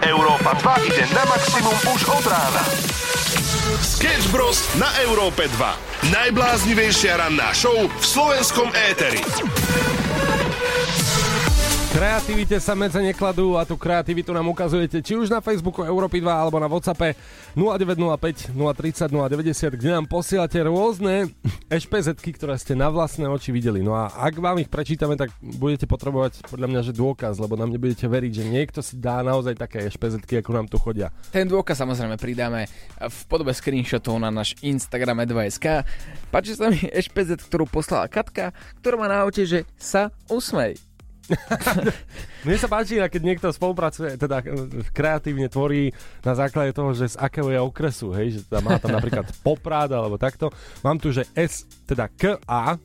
Európa 0.00 0.50
2 0.56 0.88
ide 0.88 1.04
na 1.12 1.24
maximum 1.28 1.76
už 1.92 2.00
od 2.08 2.24
rána. 2.24 2.64
Sketch 3.84 4.32
Bros. 4.32 4.64
na 4.80 4.88
Európe 5.04 5.44
2. 5.52 6.08
Najbláznivejšia 6.08 7.20
ranná 7.20 7.52
show 7.52 7.76
v 7.84 8.04
slovenskom 8.04 8.72
éteri. 8.72 9.20
Kreativite 11.96 12.60
sa 12.60 12.76
medze 12.76 13.00
nekladú 13.00 13.56
a 13.56 13.64
tú 13.64 13.80
kreativitu 13.80 14.28
nám 14.28 14.52
ukazujete 14.52 15.00
či 15.00 15.16
už 15.16 15.32
na 15.32 15.40
Facebooku 15.40 15.80
Európy 15.80 16.20
2 16.20 16.28
alebo 16.28 16.60
na 16.60 16.68
Whatsappe 16.68 17.16
0905 17.56 18.52
030 18.52 19.08
090, 19.08 19.80
kde 19.80 19.90
nám 19.96 20.04
posielate 20.04 20.60
rôzne 20.60 21.32
ešpezetky, 21.72 22.36
ktoré 22.36 22.60
ste 22.60 22.76
na 22.76 22.92
vlastné 22.92 23.24
oči 23.24 23.48
videli. 23.48 23.80
No 23.80 23.96
a 23.96 24.12
ak 24.12 24.36
vám 24.36 24.60
ich 24.60 24.68
prečítame, 24.68 25.16
tak 25.16 25.32
budete 25.40 25.88
potrebovať 25.88 26.44
podľa 26.44 26.68
mňa, 26.68 26.80
že 26.84 26.92
dôkaz, 26.92 27.40
lebo 27.40 27.56
nám 27.56 27.72
nebudete 27.72 28.04
veriť, 28.04 28.32
že 28.32 28.44
niekto 28.44 28.84
si 28.84 29.00
dá 29.00 29.24
naozaj 29.24 29.56
také 29.56 29.88
ešpezetky, 29.88 30.44
ako 30.44 30.52
nám 30.52 30.68
tu 30.68 30.76
chodia. 30.76 31.08
Ten 31.32 31.48
dôkaz 31.48 31.80
samozrejme 31.80 32.20
pridáme 32.20 32.68
v 33.00 33.18
podobe 33.24 33.56
screenshotov 33.56 34.20
na 34.20 34.28
náš 34.28 34.52
Instagram 34.60 35.24
2SK. 35.24 35.80
Páči 36.28 36.60
sa 36.60 36.68
mi 36.68 36.76
ešpezet, 36.92 37.40
ktorú 37.40 37.64
poslala 37.64 38.04
Katka, 38.12 38.52
ktorá 38.84 39.00
má 39.00 39.08
na 39.08 39.24
aute, 39.24 39.48
že 39.48 39.64
sa 39.80 40.12
usmej. 40.28 40.76
Mne 42.46 42.56
sa 42.58 42.68
páči, 42.70 43.02
keď 43.02 43.22
niekto 43.22 43.46
spolupracuje, 43.50 44.14
teda 44.18 44.42
eh, 44.42 44.82
kreatívne 44.94 45.50
tvorí 45.50 45.90
na 46.22 46.34
základe 46.38 46.70
toho, 46.70 46.94
že 46.94 47.14
z 47.14 47.16
akého 47.18 47.50
je 47.50 47.60
okresu, 47.60 48.14
hej, 48.14 48.38
že 48.38 48.40
tam 48.46 48.66
má 48.66 48.78
tam 48.78 48.94
napríklad 48.94 49.26
Poprad 49.46 49.90
alebo 49.90 50.16
takto. 50.16 50.50
Mám 50.86 51.02
tu, 51.02 51.10
že 51.10 51.26
S, 51.34 51.66
teda 51.86 52.06
KA, 52.10 52.78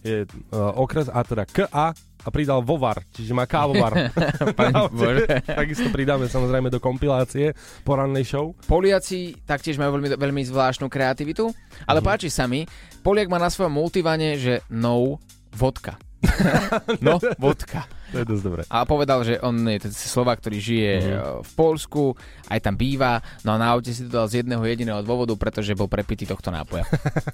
je 0.00 0.24
uh, 0.24 0.80
okres 0.80 1.12
a 1.12 1.20
teda 1.20 1.44
KA 1.44 1.92
a 2.20 2.28
pridal 2.28 2.60
Vovar, 2.64 3.00
čiže 3.12 3.32
má 3.32 3.48
kávovar. 3.48 4.12
Takisto 5.60 5.88
pridáme 5.88 6.28
samozrejme 6.28 6.68
do 6.68 6.80
kompilácie 6.80 7.56
porannej 7.84 8.24
show. 8.28 8.52
Poliaci 8.68 9.40
taktiež 9.44 9.80
majú 9.80 10.00
veľmi, 10.00 10.16
veľmi 10.20 10.42
zvláštnu 10.48 10.88
kreativitu, 10.88 11.48
ale 11.88 12.04
páči 12.04 12.28
sa 12.28 12.44
mi, 12.44 12.64
Poliak 13.00 13.32
má 13.32 13.40
na 13.40 13.48
svojom 13.48 13.72
multivane, 13.72 14.36
že 14.36 14.60
no 14.68 15.20
vodka. 15.56 15.96
no 17.06 17.16
vodka. 17.36 17.84
To 18.10 18.18
je 18.18 18.26
dosť 18.26 18.42
dobré. 18.42 18.62
A 18.66 18.82
povedal, 18.82 19.22
že 19.22 19.38
on 19.38 19.54
je 19.64 19.78
ten 19.78 19.92
Slovak, 19.94 20.42
ktorý 20.42 20.58
žije 20.58 20.92
Mhm. 20.98 21.06
mm. 21.06 21.32
v 21.40 21.52
Polsku, 21.54 22.02
aj 22.50 22.60
tam 22.60 22.74
býva, 22.74 23.22
no 23.46 23.54
a 23.54 23.56
na 23.56 23.70
aute 23.70 23.94
si 23.94 24.02
to 24.02 24.10
dal 24.10 24.26
z 24.26 24.42
jedného 24.42 24.60
jediného 24.66 25.00
dôvodu, 25.06 25.38
pretože 25.38 25.70
bol 25.78 25.86
prepitý 25.86 26.26
tohto 26.26 26.50
nápoja. 26.50 26.82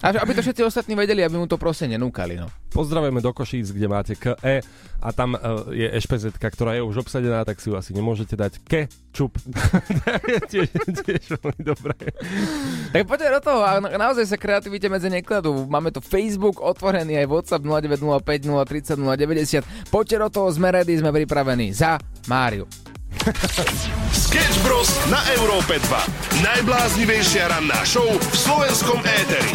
A 0.05 0.13
aby 0.21 0.37
to 0.37 0.45
všetci 0.45 0.61
ostatní 0.61 0.93
vedeli, 0.93 1.25
aby 1.25 1.41
mu 1.41 1.49
to 1.49 1.57
proste 1.57 1.89
nenúkali. 1.89 2.37
No. 2.37 2.53
Pozdravujeme 2.69 3.25
do 3.25 3.33
Košíc, 3.33 3.73
kde 3.73 3.89
máte 3.89 4.13
KE 4.13 4.61
a 5.01 5.09
tam 5.17 5.33
uh, 5.33 5.73
je 5.73 5.89
ešpezetka, 5.89 6.45
ktorá 6.53 6.77
je 6.77 6.85
už 6.85 7.09
obsadená, 7.09 7.41
tak 7.49 7.57
si 7.65 7.73
ju 7.73 7.75
asi 7.81 7.97
nemôžete 7.97 8.37
dať. 8.37 8.61
Kečup. 8.69 9.41
to 9.41 10.29
je 10.37 10.41
tiež, 10.53 10.69
tiež 11.01 11.25
veľmi 11.41 11.63
dobré. 11.65 11.97
Tak 12.93 13.09
poďte 13.09 13.29
do 13.33 13.41
toho 13.41 13.61
a 13.65 13.81
na- 13.81 13.97
naozaj 13.97 14.29
sa 14.29 14.37
kreativite 14.37 14.93
medzi 14.93 15.09
nekladú. 15.09 15.65
Máme 15.65 15.89
tu 15.89 16.05
Facebook 16.05 16.61
otvorený, 16.61 17.17
aj 17.25 17.27
WhatsApp 17.33 17.65
0905 17.65 18.45
030 18.45 19.01
090. 19.01 19.89
Poďte 19.89 20.17
do 20.21 20.29
toho, 20.29 20.47
sme 20.53 20.69
ready, 20.69 21.01
sme 21.01 21.09
pripravení. 21.15 21.73
Za 21.73 21.97
Máriu. 22.29 22.67
Sketch 23.27 24.63
Bros. 24.63 24.87
na 25.11 25.19
Európe 25.35 25.83
2. 25.83 26.47
Najbláznivejšia 26.47 27.51
ranná 27.51 27.83
show 27.83 28.07
v 28.07 28.37
slovenskom 28.39 29.03
éteri. 29.03 29.51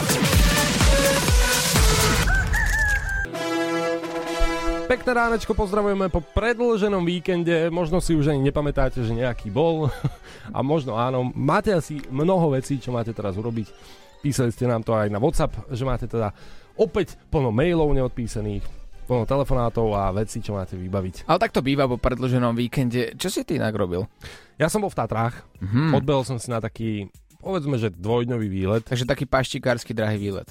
Pekné 4.91 5.11
ránečko, 5.15 5.55
pozdravujeme 5.55 6.11
po 6.11 6.19
predlženom 6.19 6.99
víkende. 7.07 7.71
Možno 7.71 8.03
si 8.03 8.11
už 8.11 8.35
ani 8.35 8.43
nepamätáte, 8.43 9.07
že 9.07 9.15
nejaký 9.15 9.47
bol. 9.47 9.87
A 10.51 10.59
možno 10.59 10.99
áno, 10.99 11.31
máte 11.31 11.71
asi 11.71 12.03
mnoho 12.11 12.51
vecí, 12.51 12.75
čo 12.75 12.91
máte 12.91 13.15
teraz 13.15 13.39
urobiť. 13.39 13.71
Písali 14.19 14.51
ste 14.51 14.67
nám 14.67 14.83
to 14.83 14.91
aj 14.99 15.07
na 15.07 15.23
WhatsApp, 15.23 15.71
že 15.71 15.87
máte 15.87 16.11
teda 16.11 16.35
opäť 16.75 17.15
plno 17.31 17.55
mailov 17.55 17.87
neodpísaných, 17.95 18.80
plno 19.11 19.27
telefonátov 19.27 19.91
a 19.91 20.07
vecí, 20.15 20.39
čo 20.39 20.55
máte 20.55 20.73
vybaviť. 20.73 21.27
Ale 21.27 21.35
tak 21.37 21.51
to 21.51 21.59
býva 21.59 21.83
po 21.83 21.99
predloženom 21.99 22.55
víkende. 22.55 23.11
Čo 23.13 23.27
si 23.27 23.43
ty 23.43 23.59
inak 23.59 23.75
robil? 23.75 24.07
Ja 24.55 24.71
som 24.71 24.79
bol 24.79 24.87
v 24.87 24.95
Tatrách, 24.95 25.35
Mhm. 25.59 25.91
odbehol 25.93 26.23
som 26.23 26.39
si 26.39 26.47
na 26.47 26.57
taký, 26.57 27.11
povedzme, 27.37 27.75
že 27.75 27.91
dvojdňový 27.91 28.47
výlet. 28.47 28.87
Takže 28.87 29.03
taký 29.03 29.27
paštikársky 29.27 29.91
drahý 29.91 30.15
výlet. 30.15 30.47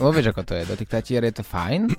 No 0.00 0.08
vieš, 0.10 0.32
ako 0.32 0.42
to 0.42 0.52
je. 0.54 0.64
Do 0.64 0.76
tých 0.76 0.88
tatier 0.90 1.20
je 1.22 1.34
to 1.34 1.44
fajn, 1.44 1.92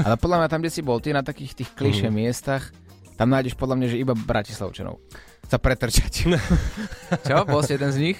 ale 0.00 0.14
podľa 0.14 0.38
mňa 0.38 0.48
tam, 0.48 0.60
kde 0.60 0.70
si 0.70 0.82
bol 0.82 0.98
ty 0.98 1.10
na 1.10 1.22
takých 1.22 1.54
tých 1.56 1.70
klišé 1.72 2.06
miestach, 2.08 2.70
tam 3.14 3.30
nájdeš 3.30 3.54
podľa 3.54 3.74
mňa, 3.74 3.86
že 3.88 3.98
iba 3.98 4.14
Bratislavčanov. 4.14 5.02
Sa 5.46 5.58
pretrčať. 5.58 6.30
Čo? 7.26 7.36
Bol 7.42 7.62
si 7.62 7.74
jeden 7.74 7.90
z 7.90 7.98
nich? 8.00 8.18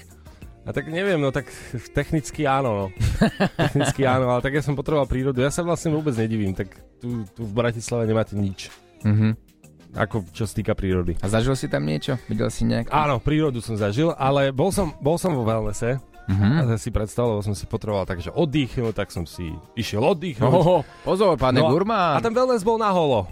A 0.69 0.71
tak 0.71 0.85
neviem, 0.85 1.17
no 1.17 1.33
tak 1.33 1.49
technicky 1.97 2.45
áno, 2.45 2.69
no. 2.77 2.85
Technicky 3.57 4.05
áno, 4.05 4.29
ale 4.29 4.45
tak 4.45 4.53
ja 4.53 4.61
som 4.61 4.77
potreboval 4.77 5.09
prírodu. 5.09 5.41
Ja 5.41 5.49
sa 5.49 5.65
vlastne 5.65 5.89
vôbec 5.89 6.13
nedivím, 6.13 6.53
tak 6.53 6.69
tu, 7.01 7.25
tu 7.33 7.41
v 7.41 7.53
Bratislave 7.57 8.05
nemáte 8.05 8.37
nič. 8.37 8.69
Mhm. 9.01 9.33
Ako 9.97 10.21
čo 10.29 10.45
sa 10.45 10.53
týka 10.53 10.77
prírody. 10.77 11.17
A 11.17 11.25
zažil 11.25 11.57
si 11.57 11.65
tam 11.65 11.81
niečo? 11.81 12.21
Videl 12.29 12.53
si 12.53 12.61
nejak? 12.69 12.93
Áno, 12.93 13.17
prírodu 13.17 13.57
som 13.57 13.73
zažil, 13.73 14.13
ale 14.13 14.53
bol 14.53 14.69
som, 14.69 14.93
bol 15.01 15.17
som 15.17 15.33
vo 15.33 15.41
wellnesse 15.41 15.97
Mhm. 16.29 16.49
a 16.61 16.77
si 16.77 16.93
predstavoval, 16.93 17.41
som 17.41 17.57
si 17.57 17.65
potreboval 17.65 18.05
takže 18.05 18.29
oddychnúť, 18.29 18.93
tak 18.93 19.09
som 19.09 19.25
si 19.25 19.49
išiel 19.73 20.05
oddychnúť. 20.05 20.45
Oho, 20.45 20.85
pozor, 21.01 21.33
pane 21.41 21.57
No 21.57 21.73
Gurmán. 21.73 22.21
A 22.21 22.21
ten 22.21 22.37
wellness 22.37 22.61
bol 22.61 22.77
na 22.77 22.93
holo. 22.93 23.25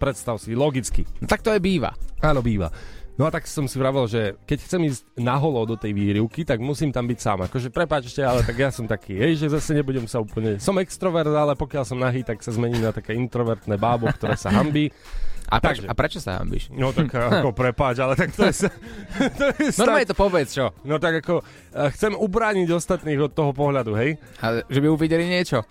Predstav 0.00 0.40
si, 0.40 0.56
logicky. 0.56 1.04
No, 1.20 1.28
tak 1.28 1.44
to 1.44 1.52
je 1.52 1.60
býva. 1.60 1.92
Áno, 2.24 2.40
býva. 2.40 2.72
No 3.16 3.24
a 3.24 3.32
tak 3.32 3.48
som 3.48 3.64
si 3.64 3.80
vravel, 3.80 4.04
že 4.04 4.36
keď 4.44 4.58
chcem 4.60 4.80
ísť 4.92 5.02
na 5.16 5.40
holo 5.40 5.64
do 5.64 5.72
tej 5.72 5.96
výrivky, 5.96 6.44
tak 6.44 6.60
musím 6.60 6.92
tam 6.92 7.08
byť 7.08 7.16
sám. 7.16 7.38
Akože 7.48 7.72
prepáčte, 7.72 8.20
ale 8.20 8.44
tak 8.44 8.60
ja 8.60 8.68
som 8.68 8.84
taký, 8.84 9.16
hej, 9.16 9.40
že 9.40 9.48
zase 9.48 9.72
nebudem 9.72 10.04
sa 10.04 10.20
úplne... 10.20 10.60
Som 10.60 10.76
extrovert, 10.76 11.32
ale 11.32 11.56
pokiaľ 11.56 11.84
som 11.88 11.96
nahý, 11.96 12.20
tak 12.20 12.44
sa 12.44 12.52
zmením 12.52 12.84
na 12.84 12.92
také 12.92 13.16
introvertné 13.16 13.80
bábo, 13.80 14.12
ktoré 14.12 14.36
sa 14.36 14.52
hambí. 14.52 14.92
A, 15.48 15.62
preč, 15.62 15.78
Takže. 15.80 15.88
a 15.88 15.92
prečo 15.94 16.18
sa 16.20 16.42
hambíš? 16.42 16.68
No 16.74 16.90
tak 16.92 17.08
ako 17.40 17.56
prepáč, 17.56 18.02
ale 18.04 18.18
tak 18.20 18.36
to 18.36 18.44
je... 18.44 18.68
To 19.38 19.44
je 19.64 19.72
sa- 19.72 19.86
Normálne 19.86 20.10
to 20.10 20.18
povedz, 20.18 20.52
čo? 20.52 20.76
No 20.84 21.00
tak 21.00 21.24
ako 21.24 21.40
eh, 21.40 21.88
chcem 21.96 22.12
ubrániť 22.12 22.68
ostatných 22.68 23.20
od 23.22 23.32
toho 23.32 23.56
pohľadu, 23.56 23.96
hej? 23.96 24.20
Ale, 24.44 24.66
že 24.68 24.78
by 24.82 24.88
uvideli 24.92 25.24
niečo? 25.24 25.64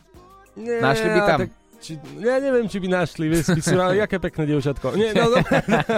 Nie, 0.56 0.80
Našli 0.80 1.12
by 1.12 1.20
tam. 1.28 1.40
Tak, 1.46 1.52
či, 1.86 2.02
ja 2.18 2.42
neviem, 2.42 2.66
či 2.66 2.82
by 2.82 2.88
našli, 2.90 3.30
by 3.30 3.38
sú, 3.62 3.78
ale 3.78 4.02
jaké 4.02 4.18
pekné 4.18 4.50
dievčatko. 4.50 4.98
Nie, 4.98 5.14
no, 5.14 5.30
no. 5.30 5.38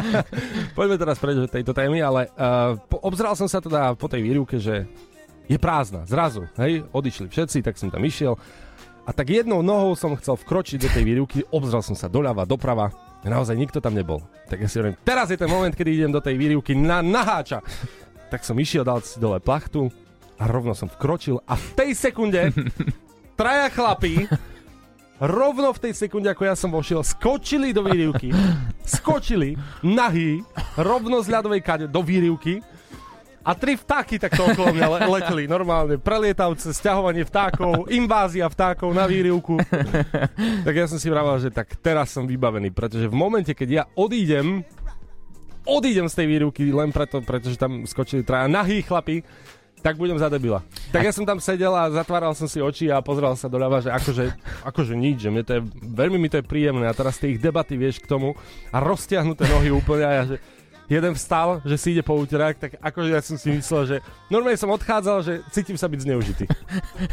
Poďme 0.78 1.00
teraz 1.00 1.16
preč 1.16 1.40
od 1.40 1.48
tejto 1.48 1.72
témy, 1.72 2.04
ale 2.04 2.28
uh, 2.36 2.76
po, 2.76 3.00
obzral 3.08 3.40
som 3.40 3.48
sa 3.48 3.64
teda 3.64 3.96
po 3.96 4.12
tej 4.12 4.20
výrivke, 4.20 4.60
že 4.60 4.84
je 5.48 5.56
prázdna, 5.56 6.04
zrazu, 6.04 6.44
hej, 6.60 6.84
odišli 6.92 7.32
všetci, 7.32 7.64
tak 7.64 7.80
som 7.80 7.88
tam 7.88 8.04
išiel. 8.04 8.36
A 9.08 9.16
tak 9.16 9.32
jednou 9.32 9.64
nohou 9.64 9.96
som 9.96 10.12
chcel 10.20 10.36
vkročiť 10.36 10.84
do 10.84 10.90
tej 10.92 11.04
výrivky, 11.08 11.40
obzral 11.56 11.80
som 11.80 11.96
sa 11.96 12.12
doľava, 12.12 12.44
doprava, 12.44 12.92
naozaj 13.24 13.56
nikto 13.56 13.80
tam 13.80 13.96
nebol. 13.96 14.20
Tak 14.52 14.60
ja 14.60 14.68
si 14.68 14.84
hovorím, 14.84 15.00
teraz 15.08 15.32
je 15.32 15.40
ten 15.40 15.48
moment, 15.48 15.72
kedy 15.72 16.04
idem 16.04 16.12
do 16.12 16.20
tej 16.20 16.36
výrivky 16.36 16.76
na 16.76 17.00
naháča. 17.00 17.64
Tak 18.28 18.44
som 18.44 18.60
išiel, 18.60 18.84
dal 18.84 19.00
si 19.00 19.24
dole 19.24 19.40
plachtu 19.40 19.88
a 20.36 20.44
rovno 20.52 20.76
som 20.76 20.92
vkročil 20.92 21.40
a 21.48 21.56
v 21.56 21.68
tej 21.80 21.90
sekunde 21.96 22.52
traja 23.40 23.72
chlapí 23.72 24.28
rovno 25.22 25.74
v 25.74 25.82
tej 25.90 25.94
sekunde, 25.98 26.30
ako 26.30 26.44
ja 26.46 26.56
som 26.58 26.70
vošiel, 26.70 27.02
skočili 27.02 27.74
do 27.74 27.86
výrivky, 27.86 28.30
skočili 28.98 29.58
nahý, 29.82 30.46
rovno 30.78 31.22
z 31.22 31.28
ľadovej 31.34 31.62
kade 31.62 31.86
do 31.90 32.02
výrivky. 32.02 32.62
A 33.48 33.56
tri 33.56 33.80
vtáky 33.80 34.20
takto 34.20 34.44
okolo 34.44 34.76
mňa 34.76 34.88
le- 34.92 35.08
leteli, 35.08 35.44
normálne, 35.48 35.96
prelietavce, 35.96 36.76
sťahovanie 36.76 37.24
vtákov, 37.24 37.88
invázia 37.88 38.44
vtákov 38.44 38.92
na 38.92 39.08
výrivku. 39.08 39.56
tak 40.68 40.74
ja 40.76 40.84
som 40.84 41.00
si 41.00 41.08
vravel, 41.08 41.40
že 41.40 41.48
tak 41.48 41.80
teraz 41.80 42.12
som 42.12 42.28
vybavený, 42.28 42.76
pretože 42.76 43.08
v 43.08 43.16
momente, 43.16 43.56
keď 43.56 43.70
ja 43.72 43.84
odídem, 43.96 44.68
odídem 45.64 46.12
z 46.12 46.18
tej 46.20 46.28
výrivky 46.28 46.68
len 46.76 46.92
preto, 46.92 47.24
pretože 47.24 47.56
tam 47.56 47.88
skočili 47.88 48.28
traja 48.28 48.52
nahý 48.52 48.84
chlapi, 48.84 49.24
tak 49.88 49.96
budem 49.96 50.20
za 50.20 50.28
debila. 50.28 50.60
Tak 50.92 51.00
ja 51.00 51.16
som 51.16 51.24
tam 51.24 51.40
sedel 51.40 51.72
a 51.72 51.88
zatváral 51.88 52.36
som 52.36 52.44
si 52.44 52.60
oči 52.60 52.92
a 52.92 53.00
pozeral 53.00 53.40
sa 53.40 53.48
doľava, 53.48 53.80
že 53.80 53.88
akože, 53.88 54.36
akože 54.68 54.94
nič, 55.00 55.24
že 55.24 55.32
mne 55.32 55.48
to 55.48 55.52
je, 55.56 55.62
veľmi 55.80 56.20
mi 56.20 56.28
to 56.28 56.44
je 56.44 56.44
príjemné 56.44 56.92
a 56.92 56.92
teraz 56.92 57.16
tie 57.16 57.32
ich 57.32 57.40
debaty, 57.40 57.80
vieš, 57.80 58.04
k 58.04 58.12
tomu 58.12 58.36
a 58.76 58.84
roztiahnuté 58.84 59.48
nohy 59.48 59.72
úplne 59.72 60.04
a 60.04 60.12
ja, 60.12 60.24
že 60.36 60.38
jeden 60.92 61.16
vstal, 61.16 61.64
že 61.64 61.80
si 61.80 61.96
ide 61.96 62.04
po 62.04 62.20
úterák, 62.20 62.60
tak 62.60 62.72
akože 62.84 63.16
ja 63.16 63.24
som 63.24 63.40
si 63.40 63.48
myslel, 63.56 63.84
že 63.88 63.98
normálne 64.28 64.60
som 64.60 64.76
odchádzal, 64.76 65.24
že 65.24 65.34
cítim 65.56 65.80
sa 65.80 65.88
byť 65.88 66.00
zneužitý. 66.04 66.46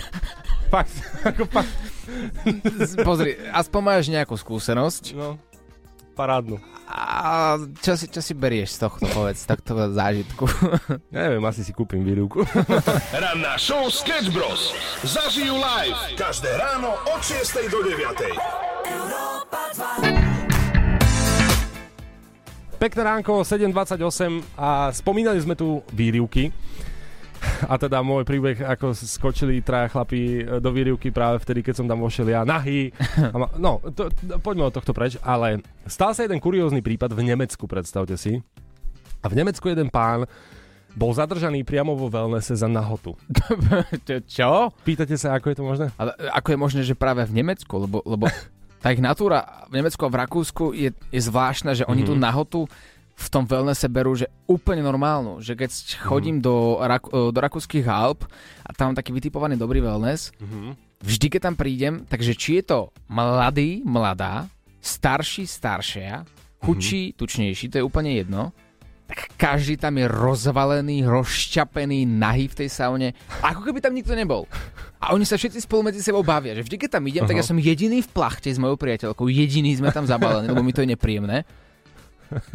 fakt, 0.74 0.94
ako 1.30 1.46
fakt, 1.46 1.74
Pozri, 3.06 3.38
aspoň 3.54 3.80
máš 3.86 4.10
nejakú 4.10 4.34
skúsenosť. 4.34 5.14
no, 5.14 5.38
parádnu. 6.14 6.62
A 6.86 7.58
čo 7.82 7.98
si, 7.98 8.06
čo 8.06 8.22
si 8.22 8.38
berieš 8.38 8.78
z 8.78 8.86
tohto, 8.86 9.04
povedz, 9.10 9.42
z 9.42 9.50
tohto 9.50 9.90
zážitku? 9.90 10.46
Neviem, 11.16 11.42
asi 11.42 11.66
si 11.66 11.74
kúpim 11.74 12.06
výrivku. 12.06 12.46
Ranná 13.24 13.58
show 13.58 13.90
Sketch 13.90 14.30
Bros. 14.30 14.70
Zažijú 15.02 15.58
live 15.58 15.98
každé 16.14 16.54
ráno 16.54 16.94
od 17.10 17.18
6 17.18 17.66
do 17.66 17.82
9. 17.82 18.30
Pekné 22.78 23.00
ránko, 23.00 23.42
7.28 23.42 24.60
a 24.60 24.92
spomínali 24.92 25.40
sme 25.40 25.56
tu 25.58 25.80
výrivky. 25.90 26.52
A 27.72 27.74
teda 27.76 28.00
môj 28.00 28.24
príbeh, 28.26 28.60
ako 28.60 28.92
skočili 28.96 29.60
traja 29.64 29.92
chlapí 29.92 30.44
do 30.60 30.70
výrivky 30.72 31.12
práve 31.12 31.40
vtedy, 31.40 31.60
keď 31.64 31.74
som 31.80 31.86
tam 31.88 32.02
vošiel 32.02 32.28
ja 32.32 32.42
nahý. 32.42 32.92
Ma, 33.32 33.48
no, 33.56 33.80
to, 33.92 34.10
to, 34.10 34.36
poďme 34.40 34.68
od 34.68 34.74
tohto 34.74 34.92
preč, 34.92 35.16
ale 35.20 35.62
stal 35.88 36.12
sa 36.12 36.24
jeden 36.24 36.40
kuriózny 36.40 36.80
prípad 36.80 37.12
v 37.12 37.24
Nemecku, 37.34 37.64
predstavte 37.64 38.16
si. 38.16 38.40
A 39.24 39.26
v 39.32 39.38
Nemecku 39.40 39.72
jeden 39.72 39.88
pán 39.88 40.28
bol 40.94 41.10
zadržaný 41.10 41.66
priamo 41.66 41.98
vo 41.98 42.06
wellnesse 42.06 42.54
za 42.54 42.70
nahotu. 42.70 43.18
čo? 44.36 44.70
Pýtate 44.86 45.18
sa, 45.18 45.34
ako 45.34 45.46
je 45.50 45.56
to 45.58 45.64
možné? 45.66 45.86
Ale 45.98 46.14
ako 46.30 46.48
je 46.54 46.58
možné, 46.58 46.80
že 46.86 46.94
práve 46.94 47.26
v 47.26 47.42
Nemecku, 47.42 47.74
lebo, 47.82 47.98
lebo 48.06 48.30
tá 48.82 48.94
ich 48.94 49.02
natúra 49.02 49.66
v 49.72 49.82
Nemecku 49.82 50.06
a 50.06 50.12
v 50.12 50.20
Rakúsku 50.22 50.64
je, 50.76 50.94
je 51.10 51.20
zvláštna, 51.20 51.74
že 51.74 51.84
oni 51.90 52.06
tú 52.06 52.14
nahotu 52.14 52.70
v 53.14 53.26
tom 53.30 53.46
wellnesse 53.46 53.86
berú, 53.86 54.12
že 54.12 54.26
úplne 54.44 54.82
normálnu. 54.82 55.38
Že 55.38 55.54
keď 55.54 55.70
chodím 56.02 56.42
do, 56.42 56.82
Rak- 56.82 57.10
do 57.30 57.38
rakúskych 57.38 57.86
Alp 57.86 58.26
a 58.60 58.70
tam 58.74 58.92
taký 58.92 59.14
vytipovaný 59.14 59.54
dobrý 59.54 59.78
wellness, 59.78 60.34
vždy 60.98 61.26
keď 61.30 61.40
tam 61.42 61.54
prídem, 61.54 61.94
takže 62.04 62.34
či 62.34 62.58
je 62.58 62.64
to 62.66 62.80
mladý, 63.06 63.86
mladá, 63.86 64.50
starší, 64.82 65.46
staršia, 65.46 66.26
chudší, 66.60 67.14
tučnejší, 67.14 67.70
to 67.70 67.78
je 67.78 67.84
úplne 67.84 68.12
jedno, 68.14 68.50
tak 69.04 69.36
každý 69.36 69.76
tam 69.76 70.00
je 70.00 70.08
rozvalený, 70.08 71.04
rozšťapený, 71.04 72.08
nahý 72.08 72.48
v 72.48 72.56
tej 72.64 72.68
saune, 72.72 73.12
ako 73.44 73.60
keby 73.62 73.84
tam 73.84 73.92
nikto 73.92 74.16
nebol. 74.16 74.48
A 74.96 75.12
oni 75.12 75.28
sa 75.28 75.36
všetci 75.36 75.60
spolu 75.60 75.92
medzi 75.92 76.00
sebou 76.00 76.24
bavia, 76.24 76.56
že 76.56 76.64
vždy, 76.64 76.76
keď 76.80 76.90
tam 76.96 77.04
idem, 77.04 77.28
tak 77.28 77.36
ja 77.36 77.44
som 77.44 77.60
jediný 77.60 78.00
v 78.00 78.08
plachte 78.08 78.48
s 78.48 78.56
mojou 78.56 78.80
priateľkou, 78.80 79.28
jediný 79.28 79.76
sme 79.76 79.92
tam 79.92 80.08
zabalení, 80.08 80.48
lebo 80.48 80.64
mi 80.64 80.72
to 80.72 80.80
je 80.80 80.88
nepríjemné. 80.96 81.44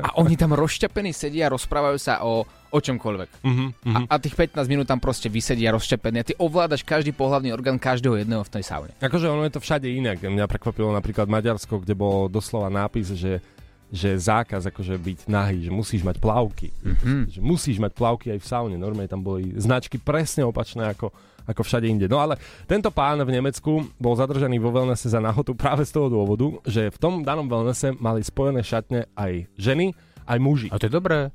A 0.06 0.18
oni 0.20 0.36
tam 0.36 0.56
rozšťapení 0.56 1.12
sedia 1.14 1.48
a 1.48 1.54
rozprávajú 1.54 1.98
sa 2.00 2.22
o, 2.26 2.44
o 2.48 2.80
čomkoľvek. 2.80 3.30
Uh-huh, 3.44 3.70
uh-huh. 3.74 4.06
A, 4.10 4.16
a 4.18 4.22
tých 4.22 4.36
15 4.36 4.66
minút 4.70 4.86
tam 4.90 5.02
proste 5.02 5.28
vysedia 5.28 5.74
rozšťapený 5.74 6.18
a 6.22 6.28
ty 6.28 6.34
ovládaš 6.38 6.86
každý 6.86 7.16
pohlavný 7.16 7.54
orgán 7.54 7.78
každého 7.80 8.20
jedného 8.20 8.44
v 8.46 8.52
tej 8.52 8.64
saune. 8.66 8.92
Akože 9.00 9.30
ono 9.30 9.46
je 9.48 9.54
to 9.56 9.64
všade 9.64 9.88
inak. 9.90 10.22
Mňa 10.22 10.46
prekvapilo 10.50 10.94
napríklad 10.94 11.30
Maďarsko, 11.32 11.82
kde 11.82 11.94
bol 11.96 12.28
doslova 12.28 12.68
nápis, 12.68 13.14
že 13.14 13.44
že 13.90 14.14
zákaz 14.14 14.70
akože 14.70 15.02
byť 15.02 15.20
nahý, 15.26 15.66
že 15.66 15.74
musíš 15.74 16.06
mať 16.06 16.22
plavky. 16.22 16.70
Mm-hmm. 16.70 17.20
Že 17.34 17.40
musíš 17.42 17.78
mať 17.82 17.98
plavky 17.98 18.30
aj 18.38 18.40
v 18.46 18.46
saune. 18.46 18.76
Normálne 18.78 19.10
tam 19.10 19.26
boli 19.26 19.58
značky 19.58 19.98
presne 19.98 20.46
opačné 20.46 20.94
ako, 20.94 21.10
ako 21.50 21.66
všade 21.66 21.90
inde. 21.90 22.06
No 22.06 22.22
ale 22.22 22.38
tento 22.70 22.94
pán 22.94 23.18
v 23.26 23.34
Nemecku 23.34 23.90
bol 23.98 24.14
zadržaný 24.14 24.62
vo 24.62 24.70
wellnesse 24.70 25.10
za 25.10 25.18
nahotu 25.18 25.58
práve 25.58 25.82
z 25.82 25.98
toho 25.98 26.14
dôvodu, 26.14 26.62
že 26.70 26.94
v 26.94 26.98
tom 27.02 27.26
danom 27.26 27.50
wellnesse 27.50 27.98
mali 27.98 28.22
spojené 28.22 28.62
šatne 28.62 29.10
aj 29.18 29.50
ženy, 29.58 29.98
aj 30.30 30.38
muži. 30.38 30.68
A 30.70 30.78
to 30.78 30.86
je 30.86 30.94
dobré. 30.94 31.34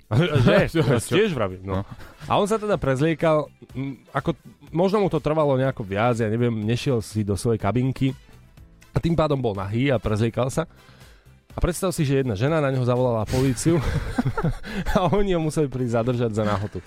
že, 0.70 0.70
to 0.78 1.18
tiež 1.18 1.34
vravím. 1.34 1.66
No. 1.66 1.82
A 2.30 2.32
on 2.38 2.46
sa 2.46 2.62
teda 2.62 2.78
prezliekal, 2.78 3.50
ako 4.14 4.38
možno 4.70 5.02
mu 5.02 5.10
to 5.10 5.18
trvalo 5.18 5.58
nejako 5.58 5.82
viac, 5.82 6.14
ja 6.22 6.30
neviem, 6.30 6.54
nešiel 6.62 7.02
si 7.02 7.26
do 7.26 7.34
svojej 7.34 7.58
kabinky 7.58 8.14
a 8.94 9.02
tým 9.02 9.18
pádom 9.18 9.42
bol 9.42 9.58
nahý 9.58 9.90
a 9.90 9.98
prezliekal 9.98 10.46
sa. 10.46 10.70
A 11.54 11.62
predstav 11.62 11.94
si, 11.94 12.02
že 12.02 12.22
jedna 12.22 12.34
žena 12.34 12.58
na 12.58 12.70
neho 12.70 12.82
zavolala 12.82 13.26
políciu 13.26 13.78
a 14.94 15.10
oni 15.10 15.34
ho 15.34 15.40
museli 15.42 15.66
prísť 15.70 16.02
zadržať 16.02 16.30
za 16.34 16.46
náhotu. 16.46 16.78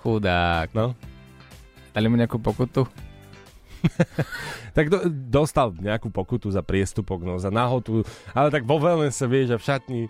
Chudák. 0.00 0.72
No. 0.76 0.96
Dali 1.94 2.06
mu 2.10 2.18
nejakú 2.18 2.42
pokutu? 2.42 2.84
Tak 4.74 4.90
do, 4.90 5.06
dostal 5.30 5.70
nejakú 5.70 6.10
pokutu 6.10 6.50
za 6.50 6.66
priestupok, 6.66 7.22
no 7.22 7.38
za 7.38 7.54
náhotu, 7.54 8.02
ale 8.34 8.50
tak 8.50 8.66
vo 8.66 8.82
sa 9.14 9.26
vieš 9.30 9.54
a 9.54 9.58
v 9.60 9.66
šatni 9.70 10.00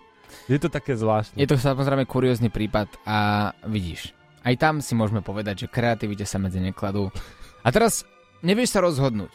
je 0.49 0.57
to 0.57 0.73
také 0.73 0.97
zvláštne. 0.97 1.37
Je 1.37 1.45
to 1.45 1.61
samozrejme 1.61 2.09
kuriózny 2.09 2.49
prípad 2.49 2.89
a 3.05 3.53
vidíš, 3.69 4.17
aj 4.41 4.55
tam 4.57 4.75
si 4.81 4.97
môžeme 4.97 5.21
povedať, 5.21 5.67
že 5.67 5.73
kreativite 5.73 6.25
sa 6.25 6.41
medzi 6.41 6.65
nekladú. 6.65 7.13
A 7.61 7.69
teraz 7.69 8.09
nevieš 8.41 8.73
sa 8.73 8.81
rozhodnúť. 8.81 9.33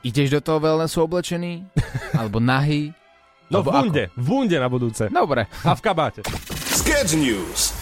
Ideš 0.00 0.38
do 0.38 0.40
toho 0.40 0.64
wellnessu 0.64 1.04
oblečený? 1.04 1.68
Alebo 2.18 2.40
nahý? 2.40 2.96
No 3.48 3.64
v 3.64 3.72
bunde, 3.72 4.04
v 4.12 4.26
bunde 4.28 4.56
na 4.60 4.68
budúce. 4.68 5.08
Dobre. 5.08 5.48
A 5.64 5.72
v 5.72 5.80
kabáte. 5.80 6.20
Sketch 6.72 7.16
News. 7.16 7.72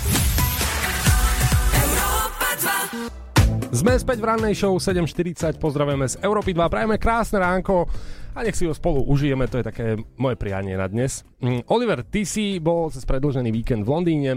Sme 3.74 3.98
späť 3.98 4.22
v 4.22 4.28
rannej 4.30 4.54
show 4.54 4.78
7.40, 4.78 5.58
pozdravujeme 5.58 6.06
z 6.06 6.22
Európy 6.22 6.54
2, 6.54 6.70
prajeme 6.70 7.02
krásne 7.02 7.42
ránko 7.42 7.90
a 8.36 8.46
nech 8.46 8.54
si 8.54 8.62
ho 8.62 8.70
spolu 8.70 9.02
užijeme, 9.02 9.50
to 9.50 9.58
je 9.58 9.66
také 9.66 9.86
moje 10.14 10.38
prianie 10.38 10.78
na 10.78 10.86
dnes. 10.86 11.26
Mm, 11.42 11.66
Oliver, 11.66 12.06
ty 12.06 12.22
si 12.22 12.62
bol 12.62 12.94
cez 12.94 13.02
predlžený 13.02 13.50
víkend 13.50 13.82
v 13.82 13.90
Londýne, 13.90 14.30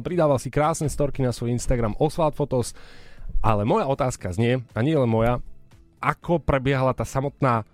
pridával 0.00 0.40
si 0.40 0.48
krásne 0.48 0.88
storky 0.88 1.20
na 1.20 1.36
svoj 1.36 1.52
Instagram 1.52 1.92
Oswald 2.00 2.32
Photos, 2.32 2.72
ale 3.44 3.68
moja 3.68 3.84
otázka 3.84 4.32
znie, 4.32 4.64
a 4.72 4.80
nie 4.80 4.96
len 4.96 5.10
moja, 5.10 5.44
ako 6.00 6.40
prebiehala 6.40 6.96
tá 6.96 7.04
samotná 7.04 7.68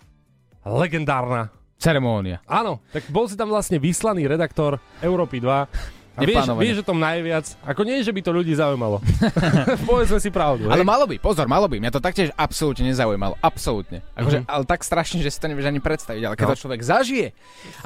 legendárna 0.66 1.54
Ceremónia. 1.78 2.42
Áno, 2.50 2.82
tak 2.90 3.06
bol 3.14 3.30
si 3.30 3.38
tam 3.38 3.54
vlastne 3.54 3.78
vyslaný 3.78 4.26
redaktor 4.26 4.82
Európy 4.98 5.38
2. 5.38 5.97
Vieš, 6.18 6.44
vieš 6.58 6.76
o 6.82 6.86
tom 6.86 6.98
najviac. 6.98 7.54
Ako 7.62 7.86
nie, 7.86 8.02
že 8.02 8.10
by 8.10 8.20
to 8.24 8.30
ľudí 8.34 8.54
zaujímalo. 8.58 8.98
Povedzme 9.90 10.18
si 10.18 10.30
pravdu. 10.34 10.66
Ale 10.66 10.82
hej? 10.82 10.88
malo 10.88 11.04
by, 11.06 11.16
pozor, 11.22 11.46
malo 11.46 11.70
by. 11.70 11.78
Mňa 11.78 11.92
to 11.94 12.02
taktiež 12.02 12.34
absolútne 12.34 12.90
nezaujímalo. 12.90 13.38
Absolútne. 13.38 14.02
Akože, 14.18 14.42
mm-hmm. 14.42 14.52
Ale 14.52 14.64
tak 14.66 14.82
strašne, 14.82 15.22
že 15.22 15.30
si 15.30 15.38
to 15.38 15.46
nevieš 15.46 15.70
ani 15.70 15.78
predstaviť. 15.78 16.22
Ale 16.26 16.34
keď 16.34 16.46
no. 16.46 16.52
to 16.54 16.62
človek 16.66 16.80
zažije 16.82 17.30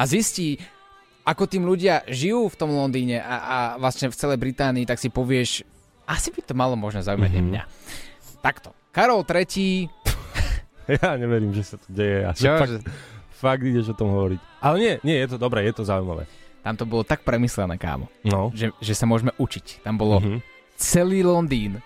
a 0.00 0.02
zistí, 0.08 0.56
ako 1.22 1.44
tým 1.46 1.64
ľudia 1.68 2.02
žijú 2.08 2.50
v 2.50 2.56
tom 2.58 2.70
Londýne 2.74 3.22
a, 3.22 3.36
a 3.38 3.56
vlastne 3.78 4.10
v 4.10 4.16
celej 4.16 4.38
Británii, 4.42 4.88
tak 4.88 4.98
si 4.98 5.12
povieš, 5.12 5.62
asi 6.08 6.28
by 6.34 6.40
to 6.42 6.54
malo 6.56 6.74
možno 6.74 7.04
zaujímať 7.04 7.30
mm-hmm. 7.30 7.48
mňa. 7.52 7.62
Takto. 8.42 8.74
Karol 8.90 9.22
III... 9.22 9.86
ja 10.98 11.14
neverím, 11.14 11.54
že 11.54 11.62
sa 11.62 11.76
to 11.78 11.88
deje. 11.88 12.26
Ja 12.26 12.32
Čo, 12.34 12.52
fakt... 12.58 12.70
že 12.70 12.78
fakt 13.42 13.62
ideš 13.66 13.94
o 13.94 13.98
tom 13.98 14.10
hovoriť. 14.10 14.40
Ale 14.62 14.76
nie, 14.78 14.94
nie, 15.02 15.16
je 15.18 15.34
to 15.34 15.36
dobré, 15.38 15.66
je 15.66 15.74
to 15.74 15.82
zaujímavé. 15.86 16.26
Tam 16.62 16.78
to 16.78 16.86
bolo 16.86 17.02
tak 17.02 17.26
premyslené, 17.26 17.74
kámo, 17.74 18.06
no. 18.22 18.54
že, 18.54 18.70
že 18.78 18.94
sa 18.94 19.02
môžeme 19.06 19.34
učiť. 19.34 19.82
Tam 19.82 19.98
bolo 19.98 20.22
mm-hmm. 20.22 20.38
celý 20.78 21.26
Londýn 21.26 21.82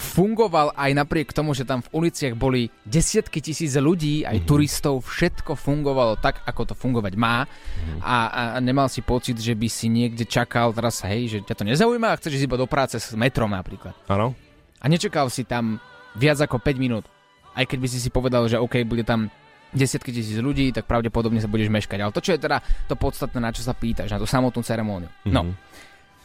fungoval 0.00 0.72
aj 0.80 0.96
napriek 0.96 1.28
tomu, 1.36 1.52
že 1.52 1.68
tam 1.68 1.84
v 1.84 1.92
uliciach 1.92 2.32
boli 2.32 2.72
desiatky 2.88 3.44
tisíc 3.44 3.76
ľudí, 3.76 4.24
aj 4.24 4.40
mm-hmm. 4.40 4.48
turistov, 4.48 5.04
všetko 5.04 5.52
fungovalo 5.52 6.16
tak, 6.16 6.40
ako 6.48 6.72
to 6.72 6.74
fungovať 6.74 7.20
má 7.20 7.44
mm-hmm. 7.44 8.00
a, 8.00 8.16
a 8.32 8.40
nemal 8.64 8.88
si 8.88 9.04
pocit, 9.04 9.36
že 9.36 9.52
by 9.52 9.68
si 9.68 9.92
niekde 9.92 10.24
čakal 10.24 10.72
teraz, 10.72 11.04
hej, 11.04 11.36
že 11.36 11.38
ťa 11.44 11.52
to 11.52 11.68
nezaujíma 11.68 12.16
a 12.16 12.16
chceš 12.16 12.40
ísť 12.40 12.48
iba 12.48 12.56
do 12.56 12.64
práce 12.64 12.96
s 12.96 13.12
metrom 13.12 13.52
napríklad. 13.52 13.92
Áno. 14.08 14.32
A 14.80 14.88
nečakal 14.88 15.28
si 15.28 15.44
tam 15.44 15.76
viac 16.16 16.40
ako 16.40 16.56
5 16.56 16.80
minút. 16.80 17.04
Aj 17.52 17.68
keď 17.68 17.78
by 17.84 17.88
si 17.92 18.00
si 18.00 18.08
povedal, 18.08 18.48
že 18.48 18.56
OK, 18.56 18.88
bude 18.88 19.04
tam 19.04 19.28
desiatky 19.70 20.10
tisíc 20.10 20.38
ľudí, 20.38 20.74
tak 20.74 20.86
pravdepodobne 20.86 21.38
sa 21.38 21.50
budeš 21.50 21.70
meškať. 21.70 21.98
Ale 22.02 22.14
to, 22.14 22.22
čo 22.22 22.34
je 22.34 22.40
teda 22.42 22.58
to 22.90 22.94
podstatné, 22.98 23.38
na 23.38 23.50
čo 23.54 23.62
sa 23.62 23.74
pýtaš, 23.74 24.10
na 24.10 24.18
tú 24.18 24.26
samotnú 24.26 24.60
ceremóniu. 24.62 25.08
Mm-hmm. 25.08 25.32
No, 25.34 25.54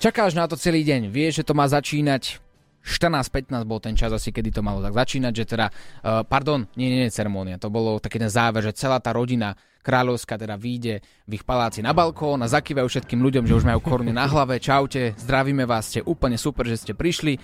čakáš 0.02 0.34
na 0.34 0.50
to 0.50 0.58
celý 0.58 0.82
deň, 0.84 1.10
vieš, 1.10 1.42
že 1.42 1.48
to 1.48 1.54
má 1.54 1.70
začínať 1.70 2.42
14-15 2.86 3.66
bol 3.66 3.82
ten 3.82 3.98
čas 3.98 4.14
asi, 4.14 4.30
kedy 4.30 4.54
to 4.54 4.62
malo 4.62 4.78
tak 4.78 4.94
začínať, 4.94 5.34
že 5.34 5.46
teda, 5.58 5.74
uh, 5.74 6.22
pardon, 6.22 6.70
nie, 6.78 6.94
nie, 6.94 7.02
nie, 7.02 7.10
ceremónia, 7.10 7.58
to 7.58 7.74
bolo 7.74 7.98
taký 7.98 8.22
ten 8.22 8.30
záver, 8.30 8.62
že 8.62 8.78
celá 8.78 9.02
tá 9.02 9.10
rodina 9.10 9.58
kráľovská 9.82 10.38
teda 10.38 10.54
vyjde 10.54 11.02
v 11.26 11.32
ich 11.34 11.46
paláci 11.46 11.82
na 11.82 11.98
balkón 11.98 12.46
a 12.46 12.50
zakývajú 12.50 12.86
všetkým 12.86 13.22
ľuďom, 13.26 13.50
že 13.50 13.58
už 13.58 13.66
majú 13.66 13.82
koruny 13.82 14.14
na 14.14 14.30
hlave, 14.30 14.62
čaute, 14.62 15.18
zdravíme 15.18 15.66
vás, 15.66 15.90
ste 15.90 16.06
úplne 16.06 16.38
super, 16.38 16.70
že 16.70 16.78
ste 16.78 16.94
prišli. 16.94 17.42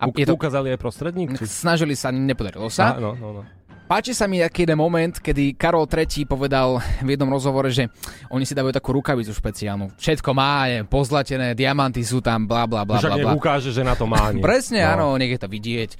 A 0.00 0.08
U- 0.08 0.16
je 0.16 0.24
to... 0.24 0.32
Ukázali 0.32 0.72
aj 0.72 0.80
prostredník? 0.80 1.36
Snažili 1.44 1.92
sa, 1.92 2.08
nepodarilo 2.08 2.72
sa. 2.72 2.96
A, 2.96 3.00
no, 3.00 3.12
no, 3.16 3.40
no. 3.40 3.42
Páči 3.90 4.14
sa 4.14 4.30
mi 4.30 4.38
taký 4.38 4.62
jeden 4.70 4.78
moment, 4.78 5.18
kedy 5.18 5.58
Karol 5.58 5.82
III 5.82 6.22
povedal 6.22 6.78
v 7.02 7.10
jednom 7.10 7.26
rozhovore, 7.26 7.74
že 7.74 7.90
oni 8.30 8.46
si 8.46 8.54
dávajú 8.54 8.70
takú 8.70 8.94
rukavicu 8.94 9.34
špeciálnu. 9.34 9.98
Všetko 9.98 10.30
má, 10.30 10.70
je 10.70 10.86
pozlatené, 10.86 11.58
diamanty 11.58 12.06
sú 12.06 12.22
tam, 12.22 12.46
bla 12.46 12.70
bla 12.70 12.86
bla. 12.86 13.02
Však 13.02 13.18
bla, 13.18 13.26
bla. 13.26 13.34
ukáže, 13.34 13.74
že 13.74 13.82
na 13.82 13.98
to 13.98 14.06
má. 14.06 14.30
Nie. 14.30 14.38
Presne, 14.46 14.86
no. 14.86 14.90
áno, 14.94 15.06
nech 15.18 15.34
je 15.34 15.42
to 15.42 15.50
vidieť. 15.50 15.90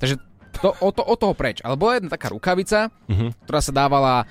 Takže 0.00 0.16
to, 0.56 0.72
o, 0.72 0.88
to, 0.88 1.04
o 1.04 1.14
toho 1.20 1.36
preč. 1.36 1.60
Ale 1.60 1.76
bola 1.76 2.00
jedna 2.00 2.08
taká 2.08 2.32
rukavica, 2.32 2.88
uh-huh. 2.88 3.36
ktorá 3.44 3.60
sa 3.60 3.76
dávala 3.76 4.24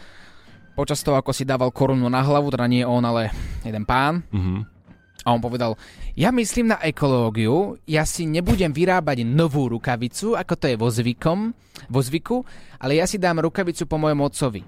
počas 0.74 1.06
toho, 1.06 1.14
ako 1.14 1.38
si 1.38 1.46
dával 1.46 1.70
korunu 1.70 2.10
na 2.10 2.26
hlavu, 2.26 2.50
teda 2.50 2.66
nie 2.66 2.82
on, 2.82 3.06
ale 3.06 3.30
jeden 3.62 3.86
pán. 3.86 4.26
Uh-huh. 4.34 4.66
A 5.24 5.32
on 5.32 5.40
povedal, 5.40 5.80
ja 6.20 6.36
myslím 6.36 6.76
na 6.76 6.80
ekológiu, 6.84 7.80
ja 7.88 8.04
si 8.04 8.28
nebudem 8.28 8.76
vyrábať 8.76 9.24
novú 9.24 9.72
rukavicu, 9.72 10.36
ako 10.36 10.54
to 10.60 10.66
je 10.68 10.76
vo, 10.76 10.92
zvykom, 10.92 11.56
vo 11.88 12.00
zvyku, 12.04 12.44
ale 12.76 13.00
ja 13.00 13.08
si 13.08 13.16
dám 13.16 13.40
rukavicu 13.40 13.88
po 13.88 13.96
mojom 13.96 14.20
otcovi. 14.20 14.62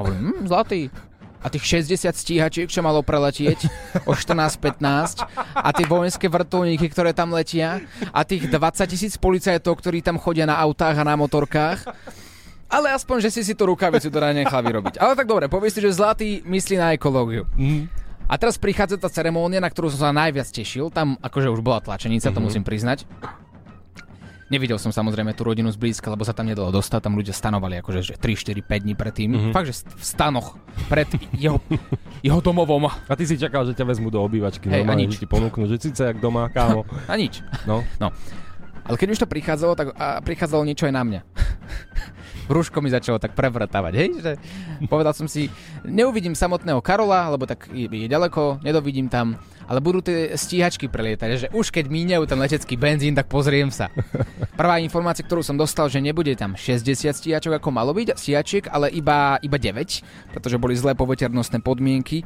Hovorím, 0.00 0.32
hm, 0.32 0.48
zlatý. 0.48 0.88
A 1.42 1.50
tých 1.50 1.66
60 1.84 2.14
stíhačiek, 2.14 2.70
čo 2.70 2.86
malo 2.86 3.02
preletieť 3.02 3.66
o 4.08 4.14
14.15 4.14 5.26
a 5.58 5.68
tie 5.74 5.86
vojenské 5.90 6.30
vrtulníky, 6.30 6.86
ktoré 6.86 7.10
tam 7.10 7.34
letia 7.34 7.82
a 8.14 8.22
tých 8.22 8.46
20 8.46 8.86
tisíc 8.86 9.18
policajtov, 9.18 9.74
ktorí 9.82 10.06
tam 10.06 10.22
chodia 10.22 10.46
na 10.46 10.54
autách 10.54 11.02
a 11.02 11.04
na 11.04 11.18
motorkách. 11.18 11.82
Ale 12.72 12.94
aspoň, 12.94 13.28
že 13.28 13.30
si 13.36 13.42
si 13.44 13.52
tú 13.58 13.68
rukavicu 13.68 14.08
teda 14.08 14.32
nechal 14.32 14.64
vyrobiť. 14.64 14.96
Ale 14.96 15.12
tak 15.18 15.28
dobre, 15.28 15.50
povieš 15.50 15.76
si, 15.76 15.80
že 15.84 15.98
zlatý 15.98 16.28
myslí 16.46 16.80
na 16.80 16.96
ekológiu. 16.96 17.44
Mm. 17.58 17.90
A 18.30 18.34
teraz 18.38 18.56
prichádza 18.56 18.98
tá 18.98 19.10
ceremónia, 19.10 19.62
na 19.62 19.70
ktorú 19.70 19.90
som 19.92 20.08
sa 20.08 20.14
najviac 20.14 20.48
tešil. 20.48 20.90
Tam 20.90 21.18
akože 21.20 21.48
už 21.50 21.60
bola 21.60 21.82
tlačenica, 21.82 22.30
mm-hmm. 22.30 22.36
to 22.36 22.40
mhm. 22.40 22.46
musím 22.46 22.64
priznať. 22.64 23.04
Nevidel 24.52 24.76
som 24.76 24.92
samozrejme 24.92 25.32
tú 25.32 25.48
rodinu 25.48 25.72
zblízka, 25.72 26.12
lebo 26.12 26.28
sa 26.28 26.36
tam 26.36 26.44
nedalo 26.44 26.68
dostať. 26.68 27.00
Tam 27.08 27.16
ľudia 27.16 27.32
stanovali 27.32 27.80
akože 27.80 28.04
že 28.04 28.14
3, 28.20 28.60
4, 28.60 28.60
5 28.60 28.84
dní 28.84 28.92
predtým. 28.92 29.28
Mm-hmm. 29.32 29.52
Fakt, 29.56 29.72
že 29.72 29.80
v 29.80 30.04
stanoch 30.04 30.60
pred 30.92 31.08
jeho, 31.32 31.56
jeho 32.20 32.40
domovom. 32.44 32.84
A 32.84 33.12
ty 33.16 33.24
si 33.24 33.40
čakal, 33.40 33.64
že 33.64 33.72
ťa 33.72 33.88
vezmu 33.88 34.12
do 34.12 34.20
obývačky. 34.20 34.68
Hej, 34.68 34.84
a 34.84 34.92
nič. 34.92 35.16
Že 35.16 35.24
ti 35.24 35.28
ponúknu, 35.32 35.64
že 35.72 35.80
síce 35.80 36.04
jak 36.04 36.20
doma, 36.20 36.52
kámo. 36.52 36.84
a 37.08 37.14
nič. 37.16 37.40
No. 37.64 37.80
no. 37.96 38.12
Ale 38.82 38.98
keď 38.98 39.08
už 39.14 39.20
to 39.22 39.30
prichádzalo, 39.30 39.72
tak 39.78 39.88
a 39.94 40.18
prichádzalo 40.18 40.66
niečo 40.66 40.86
aj 40.90 40.94
na 40.94 41.02
mňa. 41.06 41.20
Brúško 42.50 42.82
mi 42.82 42.90
začalo 42.90 43.22
tak 43.22 43.38
prevrtávať, 43.38 43.92
hej, 43.94 44.08
že 44.18 44.32
povedal 44.90 45.14
som 45.14 45.30
si, 45.30 45.46
neuvidím 45.86 46.34
samotného 46.34 46.82
Karola, 46.82 47.30
lebo 47.30 47.46
tak 47.46 47.70
je, 47.70 47.86
je 47.86 48.08
ďaleko, 48.10 48.58
nedovidím 48.66 49.06
tam, 49.06 49.38
ale 49.72 49.80
budú 49.80 50.04
tie 50.04 50.36
stíhačky 50.36 50.92
prelietať, 50.92 51.28
že 51.32 51.48
už 51.48 51.72
keď 51.72 51.88
míňajú 51.88 52.28
ten 52.28 52.36
letecký 52.36 52.76
benzín, 52.76 53.16
tak 53.16 53.32
pozriem 53.32 53.72
sa. 53.72 53.88
Prvá 54.60 54.76
informácia, 54.84 55.24
ktorú 55.24 55.40
som 55.40 55.56
dostal, 55.56 55.88
že 55.88 55.96
nebude 55.96 56.36
tam 56.36 56.52
60 56.52 57.08
stíhačok, 57.08 57.56
ako 57.56 57.72
malo 57.72 57.96
byť, 57.96 58.12
stíhačiek, 58.12 58.68
ale 58.68 58.92
iba, 58.92 59.40
iba 59.40 59.56
9, 59.56 60.36
pretože 60.36 60.60
boli 60.60 60.76
zlé 60.76 60.92
poveternostné 60.92 61.64
podmienky. 61.64 62.20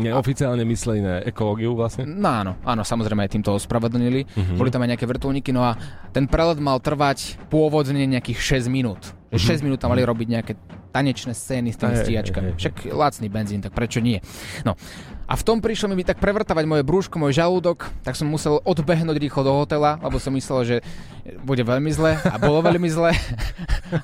Neoficiálne 0.00 0.64
mysleli 0.64 1.04
na 1.04 1.20
ekológiu 1.20 1.76
vlastne? 1.76 2.08
No 2.08 2.32
áno, 2.32 2.52
áno, 2.64 2.80
samozrejme 2.80 3.28
aj 3.28 3.32
týmto 3.36 3.52
ospravedlnili. 3.52 4.24
Uh-huh. 4.24 4.56
Boli 4.56 4.72
tam 4.72 4.80
aj 4.80 4.96
nejaké 4.96 5.04
vrtulníky, 5.04 5.52
no 5.52 5.68
a 5.68 5.76
ten 6.16 6.24
prelet 6.24 6.56
mal 6.64 6.80
trvať 6.80 7.36
pôvodne 7.52 8.08
nejakých 8.08 8.64
6 8.64 8.72
minút. 8.72 9.12
Mm-hmm. 9.36 9.60
6 9.60 9.66
minút 9.68 9.84
tam 9.84 9.92
mali 9.92 10.00
robiť 10.00 10.28
nejaké 10.32 10.52
tanečné 10.96 11.36
scény 11.36 11.74
s 11.74 11.76
tými 11.76 11.92
stíhačkami. 11.92 12.56
Však 12.56 12.88
lacný 12.88 13.28
benzín, 13.28 13.60
tak 13.60 13.76
prečo 13.76 14.00
nie? 14.00 14.16
No. 14.64 14.72
A 15.26 15.34
v 15.34 15.42
tom 15.42 15.58
prišlo 15.58 15.90
mi 15.90 16.06
tak 16.06 16.22
prevrtávať 16.22 16.70
moje 16.70 16.86
brúško, 16.86 17.18
môj 17.18 17.34
žalúdok, 17.34 17.90
tak 18.06 18.14
som 18.14 18.30
musel 18.30 18.62
odbehnúť 18.62 19.18
rýchlo 19.18 19.42
do 19.42 19.52
hotela, 19.58 19.98
lebo 19.98 20.22
som 20.22 20.30
myslel, 20.30 20.62
že 20.62 20.76
bude 21.42 21.66
veľmi 21.66 21.90
zle 21.90 22.14
a 22.14 22.38
bolo 22.38 22.62
veľmi 22.62 22.86
zle. 22.86 23.10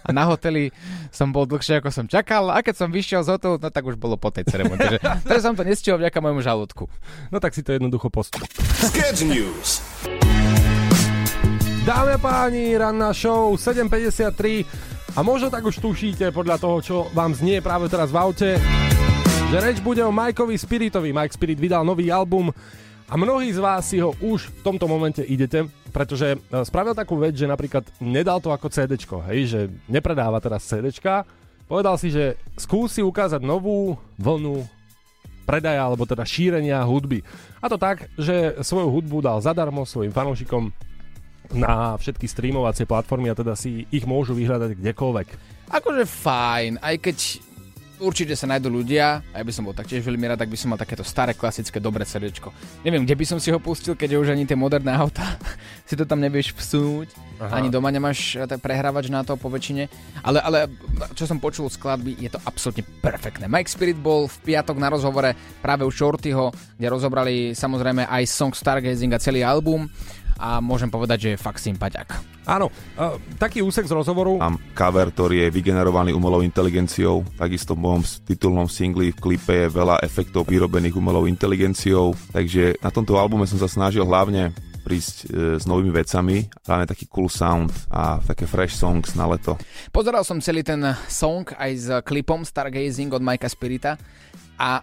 A 0.03 0.11
na 0.11 0.27
hoteli 0.27 0.75
som 1.15 1.31
bol 1.31 1.47
dlhšie, 1.47 1.79
ako 1.79 1.95
som 1.95 2.11
čakal 2.11 2.51
a 2.51 2.59
keď 2.59 2.75
som 2.75 2.91
vyšiel 2.91 3.23
z 3.23 3.39
hotelu, 3.39 3.55
no 3.55 3.71
tak 3.71 3.87
už 3.87 3.95
bolo 4.03 4.19
po 4.19 4.35
tej 4.35 4.51
ceremonii. 4.51 4.83
Takže 4.83 4.99
teraz 5.23 5.43
som 5.47 5.55
to 5.55 5.63
nestihol 5.63 6.03
vďaka 6.03 6.19
môjmu 6.19 6.43
žalúdku. 6.43 6.91
No 7.31 7.39
tak 7.39 7.55
si 7.55 7.63
to 7.63 7.71
jednoducho 7.71 8.11
postup. 8.11 8.43
Sketch 8.83 9.23
News. 9.23 9.79
Dámy 11.87 12.15
a 12.15 12.21
páni, 12.23 12.75
ranná 12.75 13.15
show 13.15 13.55
7.53 13.55 15.15
a 15.15 15.23
možno 15.23 15.55
tak 15.55 15.67
už 15.67 15.79
tušíte 15.79 16.35
podľa 16.35 16.59
toho, 16.59 16.77
čo 16.83 16.97
vám 17.15 17.31
znie 17.35 17.63
práve 17.63 17.87
teraz 17.87 18.11
v 18.11 18.19
aute, 18.19 18.51
že 19.53 19.61
reč 19.61 19.85
bude 19.85 20.01
o 20.01 20.09
Mikeovi 20.09 20.57
Spiritovi. 20.57 21.13
Mike 21.13 21.37
Spirit 21.37 21.61
vydal 21.61 21.85
nový 21.85 22.09
album 22.09 22.49
a 23.05 23.15
mnohí 23.21 23.53
z 23.53 23.61
vás 23.61 23.85
si 23.85 24.01
ho 24.01 24.17
už 24.25 24.49
v 24.49 24.65
tomto 24.65 24.89
momente 24.89 25.21
idete, 25.21 25.69
pretože 25.93 26.33
e, 26.33 26.37
spravil 26.65 26.97
takú 26.97 27.21
vec, 27.21 27.37
že 27.37 27.45
napríklad 27.45 27.85
nedal 28.01 28.41
to 28.41 28.49
ako 28.49 28.73
CD, 28.73 28.97
hej, 29.29 29.41
že 29.45 29.61
nepredáva 29.93 30.41
teraz 30.41 30.65
CD, 30.65 30.89
povedal 31.69 32.01
si, 32.01 32.09
že 32.09 32.41
skúsi 32.57 33.05
ukázať 33.05 33.45
novú 33.45 34.01
vlnu 34.17 34.65
predaja 35.45 35.85
alebo 35.85 36.09
teda 36.09 36.25
šírenia 36.25 36.81
hudby. 36.89 37.21
A 37.61 37.69
to 37.69 37.77
tak, 37.77 38.09
že 38.17 38.57
svoju 38.65 38.89
hudbu 38.89 39.21
dal 39.21 39.37
zadarmo 39.45 39.85
svojim 39.85 40.17
fanúšikom 40.17 40.73
na 41.53 42.01
všetky 42.01 42.25
streamovacie 42.25 42.89
platformy 42.89 43.29
a 43.29 43.37
teda 43.37 43.53
si 43.53 43.85
ich 43.93 44.09
môžu 44.09 44.33
vyhľadať 44.33 44.81
kdekoľvek. 44.81 45.29
Akože 45.69 46.09
fajn, 46.09 46.81
aj 46.81 46.97
keď 47.05 47.17
určite 48.03 48.35
sa 48.35 48.51
nájdú 48.51 48.67
ľudia, 48.67 49.23
a 49.31 49.37
ja 49.39 49.45
by 49.47 49.53
som 49.55 49.63
bol 49.63 49.73
taktiež 49.73 50.03
veľmi 50.03 50.27
rád, 50.27 50.43
ak 50.43 50.51
by 50.51 50.59
som 50.59 50.75
mal 50.75 50.81
takéto 50.81 51.07
staré, 51.07 51.39
klasické, 51.39 51.79
dobré 51.79 52.03
CD. 52.03 52.35
Neviem, 52.83 53.07
kde 53.07 53.15
by 53.15 53.25
som 53.25 53.39
si 53.39 53.55
ho 53.55 53.63
pustil, 53.63 53.95
keď 53.95 54.19
už 54.19 54.35
ani 54.35 54.43
tie 54.43 54.59
moderné 54.59 54.91
auta 54.91 55.39
si 55.89 55.95
to 55.95 56.03
tam 56.03 56.19
nevieš 56.19 56.51
vsunúť, 56.59 57.15
Aha. 57.39 57.63
ani 57.63 57.71
doma 57.71 57.95
nemáš 57.95 58.35
eh, 58.35 58.59
prehrávač 58.59 59.07
na 59.07 59.23
to 59.23 59.39
po 59.39 59.47
väčšine. 59.47 59.87
Ale, 60.27 60.43
ale 60.43 60.67
čo 61.15 61.31
som 61.31 61.39
počul 61.39 61.71
z 61.71 61.79
skladby, 61.79 62.19
je 62.19 62.31
to 62.31 62.43
absolútne 62.43 62.83
perfektné. 63.03 63.47
Mike 63.47 63.71
Spirit 63.71 63.99
bol 63.99 64.27
v 64.27 64.37
piatok 64.55 64.79
na 64.79 64.91
rozhovore 64.91 65.35
práve 65.63 65.87
u 65.87 65.91
Shortyho, 65.91 66.51
kde 66.79 66.87
rozobrali 66.87 67.35
samozrejme 67.55 68.07
aj 68.07 68.23
song 68.27 68.55
Stargazing 68.55 69.15
a 69.15 69.23
celý 69.23 69.47
album 69.47 69.87
a 70.39 70.61
môžem 70.61 70.89
povedať, 70.89 71.19
že 71.19 71.29
je 71.35 71.43
fakt 71.43 71.61
sympatiak. 71.61 72.15
Áno, 72.49 72.69
uh, 72.99 73.17
taký 73.39 73.63
úsek 73.63 73.87
z 73.87 73.95
rozhovoru. 73.95 74.43
Mám 74.43 74.59
cover, 74.75 75.15
ktorý 75.15 75.47
je 75.47 75.55
vygenerovaný 75.55 76.11
umelou 76.11 76.43
inteligenciou. 76.43 77.23
Takisto 77.39 77.79
v 77.79 77.83
mojom 77.87 78.03
titulnom 78.27 78.67
singli 78.67 79.15
v 79.15 79.21
klipe 79.21 79.67
je 79.67 79.75
veľa 79.75 80.03
efektov 80.03 80.51
vyrobených 80.51 80.99
umelou 80.99 81.31
inteligenciou. 81.31 82.19
Takže 82.35 82.83
na 82.83 82.91
tomto 82.91 83.15
albume 83.15 83.47
som 83.47 83.63
sa 83.63 83.71
snažil 83.71 84.03
hlavne 84.03 84.51
prísť 84.83 85.17
e, 85.23 85.25
s 85.63 85.65
novými 85.65 85.95
vecami, 85.95 86.51
hlavne 86.67 86.91
taký 86.91 87.07
cool 87.07 87.31
sound 87.31 87.71
a 87.89 88.19
také 88.19 88.51
fresh 88.51 88.75
songs 88.75 89.15
na 89.15 89.31
leto. 89.31 89.55
Pozeral 89.95 90.27
som 90.27 90.43
celý 90.43 90.67
ten 90.67 90.83
song 91.07 91.47
aj 91.55 91.71
s 91.79 91.87
klipom 92.03 92.43
Stargazing 92.43 93.15
od 93.15 93.23
Mikea 93.23 93.49
Spirita 93.49 93.95
a 94.59 94.83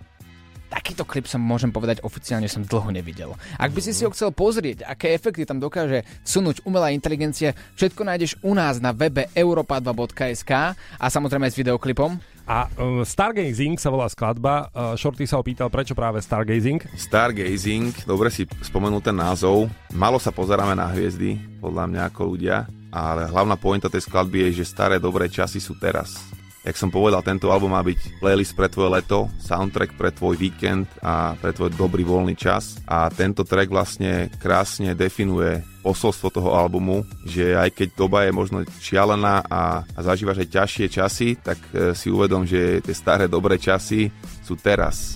takýto 0.69 1.03
klip 1.03 1.25
som 1.25 1.41
môžem 1.41 1.73
povedať 1.73 2.05
oficiálne 2.05 2.45
som 2.45 2.61
dlho 2.61 2.93
nevidel. 2.93 3.33
Ak 3.57 3.73
by 3.73 3.81
si 3.81 3.91
si 3.91 4.05
ho 4.05 4.13
chcel 4.13 4.29
pozrieť, 4.29 4.85
aké 4.85 5.11
efekty 5.17 5.43
tam 5.43 5.57
dokáže 5.57 6.05
sunúť 6.21 6.61
umelá 6.63 6.93
inteligencia, 6.93 7.57
všetko 7.75 8.05
nájdeš 8.05 8.37
u 8.45 8.53
nás 8.53 8.77
na 8.77 8.93
webe 8.93 9.27
europa2.sk 9.33 10.51
a 10.77 11.05
samozrejme 11.09 11.49
aj 11.49 11.53
s 11.57 11.59
videoklipom. 11.59 12.21
A 12.49 12.65
uh, 12.65 13.05
Stargazing 13.05 13.77
sa 13.77 13.93
volá 13.93 14.09
skladba. 14.09 14.73
Uh, 14.73 14.97
Shorty 14.97 15.29
sa 15.29 15.37
opýtal, 15.37 15.69
prečo 15.69 15.93
práve 15.93 16.17
Stargazing? 16.17 16.81
Stargazing, 16.97 17.93
dobre 18.09 18.33
si 18.33 18.49
spomenul 18.65 19.05
ten 19.05 19.13
názov. 19.13 19.69
Malo 19.93 20.17
sa 20.17 20.33
pozeráme 20.33 20.73
na 20.73 20.89
hviezdy, 20.89 21.37
podľa 21.61 21.85
mňa 21.85 22.01
ako 22.09 22.21
ľudia, 22.25 22.65
ale 22.89 23.29
hlavná 23.29 23.53
pointa 23.53 23.85
tej 23.85 24.01
skladby 24.09 24.49
je, 24.49 24.65
že 24.65 24.73
staré 24.73 24.97
dobré 24.97 25.29
časy 25.29 25.61
sú 25.61 25.77
teraz 25.77 26.38
Jak 26.59 26.75
som 26.75 26.91
povedal, 26.91 27.23
tento 27.23 27.47
album 27.55 27.71
má 27.71 27.79
byť 27.79 28.19
playlist 28.19 28.51
pre 28.51 28.67
tvoje 28.67 28.99
leto, 28.99 29.31
soundtrack 29.39 29.95
pre 29.95 30.11
tvoj 30.11 30.35
víkend 30.35 30.91
a 30.99 31.31
pre 31.39 31.55
tvoj 31.55 31.71
dobrý 31.71 32.03
voľný 32.03 32.35
čas. 32.35 32.83
A 32.83 33.07
tento 33.07 33.47
track 33.47 33.71
vlastne 33.71 34.27
krásne 34.43 34.91
definuje 34.91 35.63
posolstvo 35.79 36.27
toho 36.27 36.51
albumu, 36.59 37.07
že 37.23 37.55
aj 37.55 37.71
keď 37.71 37.87
doba 37.95 38.27
je 38.27 38.35
možno 38.35 38.67
šialená 38.83 39.47
a, 39.47 39.87
a 39.87 39.99
zažívaš 40.03 40.43
aj 40.43 40.51
ťažšie 40.51 40.85
časy, 40.91 41.27
tak 41.39 41.59
e, 41.71 41.95
si 41.95 42.11
uvedom, 42.11 42.43
že 42.43 42.83
tie 42.83 42.91
staré 42.91 43.31
dobré 43.31 43.55
časy 43.55 44.11
sú 44.43 44.59
teraz. 44.59 45.15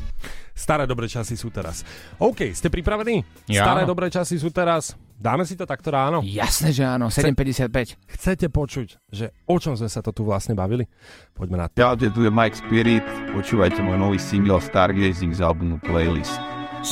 Staré 0.56 0.88
dobré 0.88 1.12
časy 1.12 1.36
sú 1.36 1.52
teraz. 1.52 1.84
OK, 2.24 2.56
ste 2.56 2.72
pripravení? 2.72 3.20
Ja. 3.52 3.68
Staré 3.68 3.84
dobré 3.84 4.08
časy 4.08 4.40
sú 4.40 4.48
teraz. 4.54 4.96
Dáme 5.24 5.48
si 5.48 5.56
to 5.56 5.64
takto 5.64 5.88
ráno? 5.88 6.20
Jasné, 6.20 6.76
že 6.76 6.84
áno, 6.84 7.08
7.55. 7.08 7.96
Chcete 8.12 8.52
počuť, 8.52 9.00
že 9.08 9.32
o 9.48 9.56
čom 9.56 9.80
sme 9.80 9.88
sa 9.88 10.04
to 10.04 10.12
tu 10.12 10.28
vlastne 10.28 10.52
bavili? 10.52 10.84
Poďme 11.32 11.64
na 11.64 11.72
to. 11.72 11.80
Čaute, 11.80 12.12
tu 12.12 12.28
je 12.28 12.32
Mike 12.34 12.60
Spirit, 12.60 13.08
počúvajte 13.32 13.80
môj 13.80 13.96
nový 13.96 14.20
single 14.20 14.60
Stargazing 14.60 15.32
z 15.32 15.40
albumu 15.40 15.80
Playlist. 15.80 16.36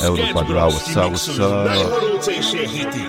Európa 0.00 0.48
2, 0.48 0.48
what's 0.48 0.96
up, 0.96 1.12
what's 1.12 1.28
up. 1.36 1.68
Najhorúcejšie 1.68 2.64
hity. 2.64 3.06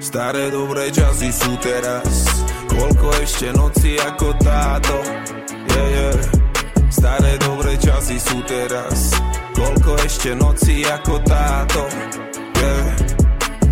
Staré 0.00 0.48
dobré 0.48 0.88
časy 0.90 1.30
sú 1.30 1.52
teraz 1.62 2.26
Koľko 2.66 3.06
ešte 3.22 3.54
noci 3.54 3.94
ako 4.02 4.34
táto 4.42 4.98
yeah, 5.70 5.88
yeah. 5.94 6.16
Staré 6.90 7.38
dobré 7.38 7.78
časy 7.78 8.18
sú 8.18 8.42
teraz 8.42 9.14
Koľko 9.54 9.94
ešte 10.02 10.34
noci 10.34 10.82
ako 10.82 11.22
táto 11.22 11.86
yeah 12.58 13.01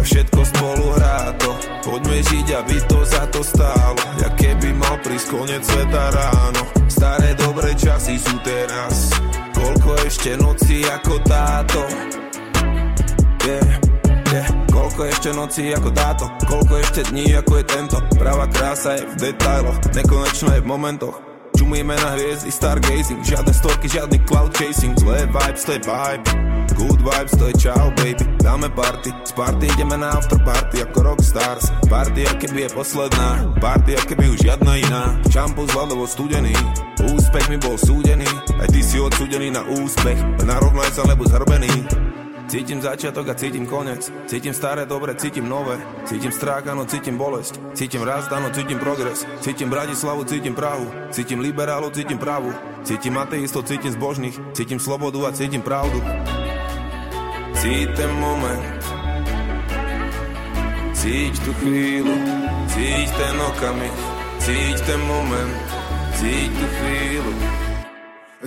a 0.01 0.03
všetko 0.03 0.41
spolu 0.49 0.85
hrá 0.97 1.29
to. 1.37 1.53
Poďme 1.85 2.19
žiť, 2.25 2.47
aby 2.57 2.77
to 2.89 2.99
za 3.05 3.29
to 3.29 3.45
stálo. 3.45 4.01
Ja 4.17 4.33
keby 4.33 4.73
mal 4.73 4.97
prísť 5.05 5.29
koniec 5.29 5.61
sveta 5.61 6.05
ráno. 6.17 6.63
Staré 6.89 7.37
dobré 7.37 7.77
časy 7.77 8.17
sú 8.17 8.33
teraz. 8.41 9.13
Koľko 9.53 9.91
ešte 10.09 10.41
noci 10.41 10.89
ako 10.89 11.15
táto? 11.29 11.81
Yeah, 13.45 13.69
yeah. 14.33 14.49
Koľko 14.73 15.01
ešte 15.13 15.31
noci 15.37 15.63
ako 15.77 15.89
táto? 15.93 16.25
Koľko 16.49 16.75
ešte 16.81 17.01
dní 17.13 17.37
ako 17.37 17.61
je 17.61 17.65
tento? 17.69 17.97
Pravá 18.17 18.49
krása 18.49 18.97
je 18.97 19.05
v 19.05 19.15
detailoch 19.29 19.77
Nekonečno 19.93 20.57
je 20.57 20.61
v 20.65 20.69
momentoch. 20.69 21.17
Čumujeme 21.57 21.93
na 21.93 22.17
hviezdy, 22.17 22.49
stargazing 22.49 23.21
Žiadne 23.21 23.53
storky, 23.53 23.85
žiadny 23.89 24.17
cloud 24.25 24.57
chasing. 24.57 24.97
Zlé 24.97 25.29
to 25.29 25.77
je 25.77 25.81
vibe 25.85 26.50
Good 26.75 27.01
vibes, 27.03 27.35
to 27.39 27.49
je 27.51 27.55
čau 27.59 27.91
baby. 27.99 28.25
Dáme 28.43 28.69
party, 28.69 29.13
z 29.25 29.33
party 29.33 29.67
ideme 29.67 29.97
na 29.97 30.11
after 30.17 30.39
party 30.43 30.83
Ako 30.83 31.03
rockstars. 31.03 31.71
Party, 31.89 32.27
aké 32.27 32.49
by 32.53 32.67
je 32.67 32.71
posledná. 32.75 33.29
Party, 33.61 33.97
aké 33.97 34.15
by 34.15 34.27
už 34.31 34.41
žiadna 34.43 34.73
iná. 34.77 35.05
Šampus 35.31 35.71
vladovo 35.75 36.07
studený. 36.07 36.55
Úspech 37.01 37.49
mi 37.49 37.59
bol 37.59 37.79
súdený. 37.79 38.29
Aj 38.61 38.69
ty 38.69 38.81
si 38.83 39.01
odsúdený 39.01 39.51
na 39.51 39.63
úspech. 39.67 40.19
Narovnaj 40.45 40.91
sa, 40.95 41.03
lebo 41.07 41.27
zhrbený 41.27 41.87
Cítim 42.51 42.83
začiatok 42.83 43.31
a 43.31 43.39
cítim 43.39 43.63
konec. 43.63 44.11
Cítim 44.27 44.51
staré, 44.51 44.83
dobre, 44.83 45.15
cítim 45.15 45.47
nové. 45.47 45.79
Cítim 46.03 46.35
strach, 46.35 46.67
áno, 46.67 46.83
cítim 46.83 47.15
bolesť. 47.15 47.79
Cítim 47.79 48.03
rast, 48.03 48.27
áno, 48.35 48.51
cítim 48.51 48.75
progres. 48.75 49.23
Cítim 49.39 49.71
Bratislavu, 49.71 50.27
cítim 50.27 50.59
Prahu. 50.59 50.91
Cítim 51.15 51.39
liberálov, 51.39 51.95
cítim 51.95 52.19
pravu 52.19 52.51
Cítim 52.83 53.15
ateistov, 53.23 53.71
cítim 53.71 53.95
zbožných. 53.95 54.35
Cítim 54.51 54.83
slobodu 54.83 55.31
a 55.31 55.31
cítim 55.31 55.63
pravdu 55.63 56.03
Cíť 57.61 57.93
ten 57.93 58.09
moment. 58.17 58.65
Cíť 60.97 61.35
tú 61.45 61.53
chvíľu 61.61 62.17
Cíť 62.73 63.09
ten 63.21 63.37
okamih. 63.37 63.97
Cíť 64.41 64.81
ten 64.89 65.01
moment 65.05 65.53
Cíť 66.17 66.57
tú 66.57 66.67
chvíľu. 66.81 67.33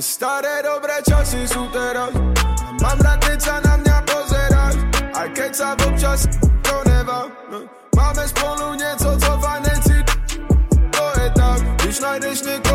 Staré 0.01 0.65
dobré 0.65 0.97
časy 1.05 1.45
sú 1.45 1.69
teraz. 1.69 2.09
Mám 2.81 2.97
rád, 3.05 3.21
keď 3.21 3.37
sa 3.37 3.55
na 3.61 3.77
mňa 3.77 3.97
pozeráš. 4.01 4.75
Aj 5.13 5.29
keď 5.29 5.51
sa 5.53 5.69
občas 5.77 6.25
to 6.65 6.75
nevá. 6.89 7.29
Máme 7.93 8.25
spolu 8.25 8.73
niečo, 8.73 9.13
co 9.13 9.31
fajn 9.37 9.61
necít. 9.61 10.07
To 10.89 11.05
je 11.21 11.27
tak. 11.37 11.59
Když 11.85 11.95
najdeš 12.01 12.37
niekoho, 12.49 12.72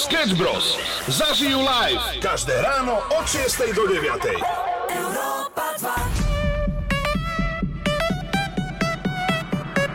Sketch 0.00 0.32
Bros. 0.32 0.80
Zažijú 1.12 1.60
live 1.60 2.00
každé 2.24 2.56
ráno 2.64 3.04
od 3.12 3.24
6 3.28 3.76
do 3.76 3.84
9. 3.84 4.00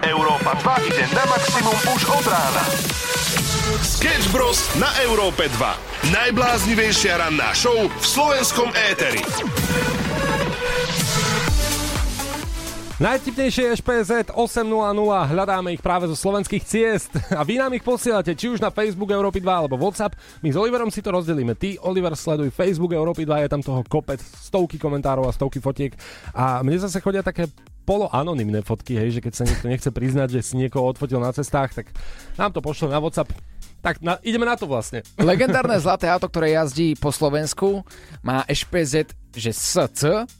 Európa 0.05 0.53
2 0.61 0.89
ide 0.93 1.09
na 1.09 1.25
maximum 1.25 1.77
už 1.97 2.01
od 2.05 2.25
rána. 2.29 2.63
Sketch 3.81 4.29
Bros. 4.29 4.61
na 4.77 4.93
Európe 5.09 5.49
2. 5.57 6.13
Najbláznivejšia 6.13 7.25
ranná 7.25 7.49
show 7.57 7.89
v 7.89 8.05
slovenskom 8.05 8.69
éteri. 8.93 9.25
Najtipnejšie 12.95 13.75
špz 13.83 14.31
800, 14.31 14.71
hľadáme 15.27 15.75
ich 15.75 15.83
práve 15.83 16.07
zo 16.07 16.15
slovenských 16.15 16.63
ciest 16.63 17.11
a 17.27 17.43
vy 17.43 17.59
nám 17.59 17.75
ich 17.75 17.83
posielate 17.83 18.31
či 18.31 18.47
už 18.47 18.63
na 18.63 18.71
Facebook 18.71 19.11
Európy 19.11 19.43
2 19.43 19.51
alebo 19.51 19.75
WhatsApp. 19.75 20.15
My 20.39 20.47
s 20.47 20.55
Oliverom 20.55 20.87
si 20.87 21.03
to 21.03 21.11
rozdelíme. 21.11 21.59
Ty, 21.59 21.75
Oliver, 21.83 22.15
sleduj 22.15 22.55
Facebook 22.55 22.95
Európy 22.95 23.27
2, 23.27 23.43
je 23.43 23.51
tam 23.51 23.59
toho 23.59 23.83
kopec, 23.83 24.23
stovky 24.23 24.79
komentárov 24.79 25.27
a 25.27 25.35
stovky 25.35 25.59
fotiek 25.59 25.91
a 26.31 26.63
mne 26.63 26.87
zase 26.87 27.03
chodia 27.03 27.19
také 27.19 27.51
poloanonymné 27.83 28.63
fotky, 28.63 28.95
hej, 28.95 29.19
že 29.19 29.23
keď 29.27 29.33
sa 29.35 29.43
niekto 29.43 29.67
nechce 29.67 29.89
priznať, 29.91 30.39
že 30.39 30.47
si 30.47 30.53
niekoho 30.55 30.87
odfotil 30.87 31.19
na 31.19 31.35
cestách, 31.35 31.75
tak 31.75 31.91
nám 32.39 32.55
to 32.55 32.63
pošlo 32.63 32.95
na 32.95 33.03
WhatsApp. 33.03 33.27
Tak 33.83 33.99
na, 33.99 34.23
ideme 34.23 34.47
na 34.47 34.55
to 34.55 34.71
vlastne. 34.71 35.03
Legendárne 35.19 35.75
zlaté 35.83 36.07
auto, 36.07 36.31
ktoré 36.31 36.55
jazdí 36.55 36.95
po 36.95 37.11
Slovensku, 37.11 37.83
má 38.23 38.47
SPZ, 38.47 39.11
že 39.35 39.51
SC, 39.51 39.83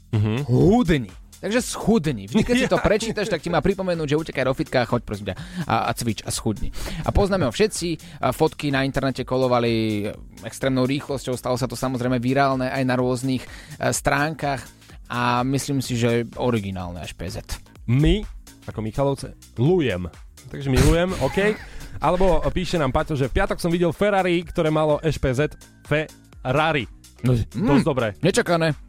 uh-huh. 0.08 0.40
hudni. 0.48 1.12
Takže 1.36 1.60
schudni. 1.60 2.24
Vždy, 2.26 2.42
keď 2.42 2.56
si 2.56 2.68
to 2.70 2.80
prečítaš, 2.86 3.28
tak 3.28 3.44
ti 3.44 3.52
má 3.52 3.60
pripomenúť, 3.60 4.08
že 4.08 4.20
utekaj 4.20 4.44
do 4.48 4.54
fitka 4.56 4.82
a 4.82 4.88
choď 4.88 5.02
prosím 5.04 5.26
ťa 5.32 5.36
a, 5.68 5.74
a 5.88 5.90
cvič 5.92 6.24
a 6.24 6.30
schudni. 6.32 6.72
A 7.04 7.12
poznáme 7.12 7.44
ho 7.44 7.52
všetci. 7.52 8.20
A 8.24 8.32
fotky 8.32 8.72
na 8.72 8.82
internete 8.88 9.22
kolovali 9.28 10.06
extrémnou 10.42 10.88
rýchlosťou. 10.88 11.36
Stalo 11.36 11.60
sa 11.60 11.68
to 11.68 11.76
samozrejme 11.76 12.16
virálne 12.18 12.72
aj 12.72 12.82
na 12.88 12.94
rôznych 12.96 13.44
e, 13.44 13.48
stránkach 13.92 14.64
a 15.12 15.46
myslím 15.46 15.78
si, 15.84 15.94
že 15.94 16.26
originálne 16.40 16.98
až 16.98 17.14
PZ. 17.14 17.44
My, 17.86 18.26
ako 18.66 18.82
Michalovce, 18.82 19.38
lujem. 19.60 20.10
Takže 20.50 20.72
milujem, 20.72 21.14
OK. 21.26 21.54
Alebo 22.00 22.42
píše 22.52 22.76
nám 22.76 22.92
Paťo, 22.92 23.16
že 23.16 23.28
v 23.28 23.36
piatok 23.40 23.60
som 23.60 23.72
videl 23.72 23.92
Ferrari, 23.94 24.44
ktoré 24.44 24.68
malo 24.68 25.00
SPZ 25.00 25.56
Ferrari. 25.86 26.84
No, 27.24 27.32
dosť 27.32 27.84
mm, 27.84 27.88
dobré. 27.88 28.12
Nečakané. 28.20 28.85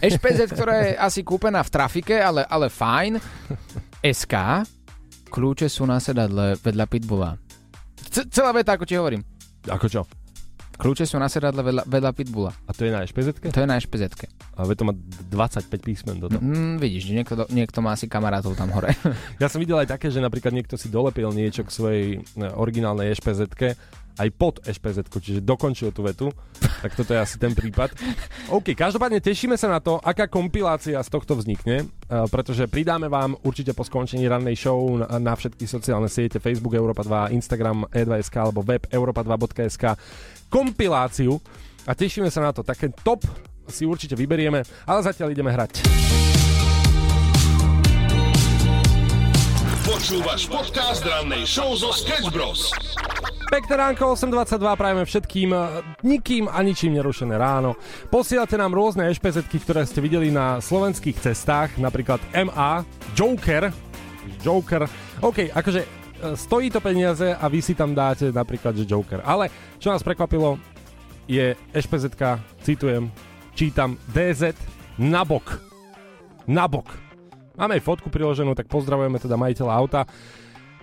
SPZ, 0.00 0.50
ktorá 0.52 0.74
je 0.88 0.92
asi 0.96 1.20
kúpená 1.20 1.60
v 1.60 1.70
trafike, 1.70 2.16
ale, 2.16 2.42
ale 2.48 2.72
fajn. 2.72 3.20
SK, 4.02 4.34
kľúče 5.28 5.68
sú 5.70 5.86
na 5.86 6.02
sedadle 6.02 6.58
vedľa 6.58 6.86
pitbulla. 6.88 7.30
C- 8.10 8.28
celá 8.28 8.50
veta, 8.50 8.74
ako 8.74 8.84
ti 8.88 8.98
hovorím. 8.98 9.22
Ako 9.68 9.86
čo? 9.86 10.02
Kľúče 10.82 11.06
sú 11.06 11.20
na 11.22 11.30
sedadle 11.30 11.62
vedľa, 11.62 11.84
vedľa 11.86 12.10
pitbulla. 12.10 12.50
A 12.66 12.74
to 12.74 12.82
je 12.82 12.90
na 12.90 13.06
špz 13.06 13.54
To 13.54 13.60
je 13.62 13.68
na 13.68 13.78
špz 13.78 14.02
A 14.58 14.66
to 14.66 14.82
má 14.82 14.90
25 15.30 15.70
písmen 15.78 16.18
do 16.18 16.26
toho. 16.26 16.42
Mm, 16.42 16.82
vidíš, 16.82 17.06
že 17.06 17.12
niekto, 17.14 17.34
niekto 17.54 17.78
má 17.78 17.94
asi 17.94 18.10
kamarátov 18.10 18.58
tam 18.58 18.74
hore. 18.74 18.90
ja 19.42 19.46
som 19.46 19.62
videl 19.62 19.78
aj 19.78 19.94
také, 19.94 20.10
že 20.10 20.18
napríklad 20.18 20.50
niekto 20.50 20.74
si 20.74 20.90
dolepil 20.90 21.30
niečo 21.30 21.62
k 21.62 21.70
svojej 21.70 22.04
e, 22.18 22.48
originálnej 22.58 23.14
špz 23.14 23.46
aj 24.18 24.28
pod 24.36 24.60
špz 24.64 25.08
čiže 25.08 25.40
dokončil 25.40 25.94
tú 25.94 26.04
vetu. 26.04 26.28
Tak 26.82 26.98
toto 26.98 27.14
je 27.14 27.20
asi 27.22 27.38
ten 27.38 27.54
prípad. 27.54 27.94
OK, 28.50 28.74
každopádne 28.74 29.22
tešíme 29.22 29.54
sa 29.54 29.70
na 29.70 29.78
to, 29.78 30.02
aká 30.02 30.26
kompilácia 30.26 30.98
z 30.98 31.08
tohto 31.08 31.38
vznikne, 31.38 31.86
uh, 31.86 32.26
pretože 32.26 32.66
pridáme 32.66 33.06
vám 33.06 33.38
určite 33.46 33.70
po 33.72 33.86
skončení 33.86 34.26
rannej 34.26 34.58
show 34.58 34.98
na, 34.98 35.06
na 35.22 35.32
všetky 35.32 35.64
sociálne 35.64 36.10
siete 36.10 36.42
Facebook 36.42 36.74
Europa 36.74 37.06
2, 37.06 37.32
Instagram 37.38 37.86
E2SK 37.88 38.34
alebo 38.42 38.60
web 38.66 38.82
europa2.sk 38.90 39.94
kompiláciu 40.52 41.40
a 41.86 41.96
tešíme 41.96 42.28
sa 42.28 42.44
na 42.44 42.50
to. 42.52 42.66
Také 42.66 42.90
top 42.90 43.24
si 43.70 43.86
určite 43.88 44.18
vyberieme, 44.18 44.62
ale 44.84 45.00
zatiaľ 45.00 45.32
ideme 45.32 45.54
hrať. 45.54 45.86
Počúvaš 49.82 50.46
podcast 50.46 51.02
rannej 51.02 51.42
show 51.46 51.74
zo 51.74 51.90
Sketch 51.90 52.30
Bros. 52.30 52.70
Pekné 53.52 53.76
ránko, 53.76 54.16
8.22, 54.16 54.80
prajeme 54.80 55.04
všetkým 55.04 55.52
eh, 55.52 55.84
nikým 56.08 56.48
a 56.48 56.64
ničím 56.64 56.96
nerušené 56.96 57.36
ráno. 57.36 57.76
Posielate 58.08 58.56
nám 58.56 58.72
rôzne 58.72 59.12
ešpz 59.12 59.44
ktoré 59.44 59.84
ste 59.84 60.00
videli 60.00 60.32
na 60.32 60.56
slovenských 60.56 61.20
cestách, 61.20 61.76
napríklad 61.76 62.16
MA, 62.32 62.80
Joker, 63.12 63.68
Joker, 64.40 64.88
OK, 65.20 65.52
akože 65.52 65.84
eh, 65.84 66.32
stojí 66.32 66.72
to 66.72 66.80
peniaze 66.80 67.28
a 67.28 67.44
vy 67.52 67.60
si 67.60 67.76
tam 67.76 67.92
dáte 67.92 68.32
napríklad, 68.32 68.72
že 68.72 68.88
Joker. 68.88 69.20
Ale 69.20 69.52
čo 69.76 69.92
nás 69.92 70.00
prekvapilo, 70.00 70.56
je 71.28 71.52
ešpz 71.76 72.08
citujem, 72.64 73.12
čítam 73.52 74.00
DZ 74.16 74.56
nabok. 74.96 75.60
Nabok. 76.48 76.88
Máme 77.60 77.76
aj 77.76 77.84
fotku 77.84 78.08
priloženú, 78.08 78.56
tak 78.56 78.72
pozdravujeme 78.72 79.20
teda 79.20 79.36
majiteľa 79.36 79.72
auta. 79.76 80.08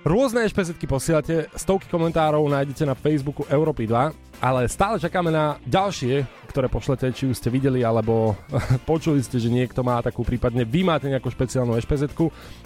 Rôzne 0.07 0.47
špezitky 0.47 0.87
posielate, 0.87 1.51
stovky 1.59 1.91
komentárov 1.91 2.47
nájdete 2.47 2.87
na 2.87 2.95
Facebooku 2.95 3.43
Európy 3.51 3.83
2, 3.83 4.39
ale 4.39 4.71
stále 4.71 4.95
čakáme 4.95 5.27
na 5.27 5.59
ďalšie, 5.67 6.23
ktoré 6.47 6.71
pošlete, 6.71 7.11
či 7.11 7.27
už 7.27 7.35
ste 7.35 7.51
videli, 7.51 7.83
alebo 7.83 8.39
počuli 8.89 9.19
ste, 9.19 9.43
že 9.43 9.51
niekto 9.51 9.83
má 9.83 9.99
takú, 9.99 10.23
prípadne 10.23 10.63
vy 10.63 10.87
máte 10.87 11.11
nejakú 11.11 11.27
špeciálnu 11.27 11.75
špz 11.75 12.15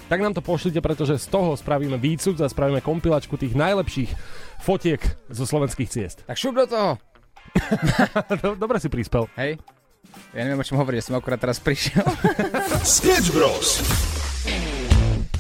tak 0.06 0.20
nám 0.22 0.38
to 0.38 0.46
pošlite, 0.46 0.78
pretože 0.78 1.18
z 1.18 1.28
toho 1.34 1.58
spravíme 1.58 1.98
výcud 1.98 2.38
a 2.38 2.46
spravíme 2.46 2.86
kompilačku 2.86 3.34
tých 3.34 3.58
najlepších 3.58 4.14
fotiek 4.62 5.02
zo 5.34 5.50
slovenských 5.50 5.90
ciest. 5.90 6.22
Tak 6.30 6.38
šup 6.38 6.54
do 6.54 6.66
toho! 6.70 7.02
Dobre 8.62 8.78
si 8.78 8.94
prispel. 8.94 9.26
Hej. 9.34 9.58
Ja 10.38 10.46
neviem, 10.46 10.62
o 10.62 10.68
čom 10.68 10.78
hovoriť, 10.78 11.02
som 11.02 11.18
akurát 11.18 11.42
teraz 11.42 11.58
prišiel. 11.58 12.06
Sketch 12.86 13.34
Bros. 13.34 13.82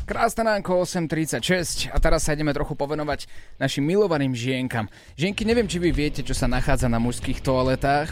Krásne 0.03 0.43
ránko, 0.43 0.83
8.36 0.83 1.87
a 1.87 1.97
teraz 1.97 2.27
sa 2.27 2.35
ideme 2.35 2.51
trochu 2.51 2.75
povenovať 2.75 3.23
našim 3.55 3.87
milovaným 3.87 4.35
žienkam. 4.35 4.91
Žienky, 5.15 5.47
neviem, 5.47 5.63
či 5.63 5.79
vy 5.79 5.95
viete, 5.95 6.19
čo 6.19 6.35
sa 6.35 6.43
nachádza 6.43 6.91
na 6.91 6.99
mužských 6.99 7.39
toaletách, 7.39 8.11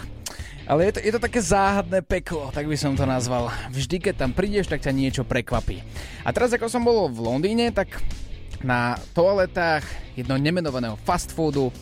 ale 0.71 0.87
je 0.87 0.91
to, 0.95 0.99
je 1.03 1.11
to 1.11 1.19
také 1.19 1.43
záhadné 1.43 1.99
peklo, 1.99 2.47
tak 2.55 2.63
by 2.63 2.79
som 2.79 2.95
to 2.95 3.03
nazval. 3.03 3.51
Vždy, 3.75 3.99
keď 3.99 4.23
tam 4.23 4.31
prídeš, 4.31 4.71
tak 4.71 4.79
ťa 4.79 4.95
niečo 4.95 5.27
prekvapí. 5.27 5.83
A 6.23 6.31
teraz, 6.31 6.55
ako 6.55 6.71
som 6.71 6.87
bol 6.87 7.11
v 7.11 7.27
Londýne, 7.27 7.75
tak 7.75 7.99
na 8.63 8.95
toaletách 9.11 9.83
jedno 10.15 10.39
nemenovaného 10.39 10.95
fast 11.03 11.35
foodu, 11.35 11.75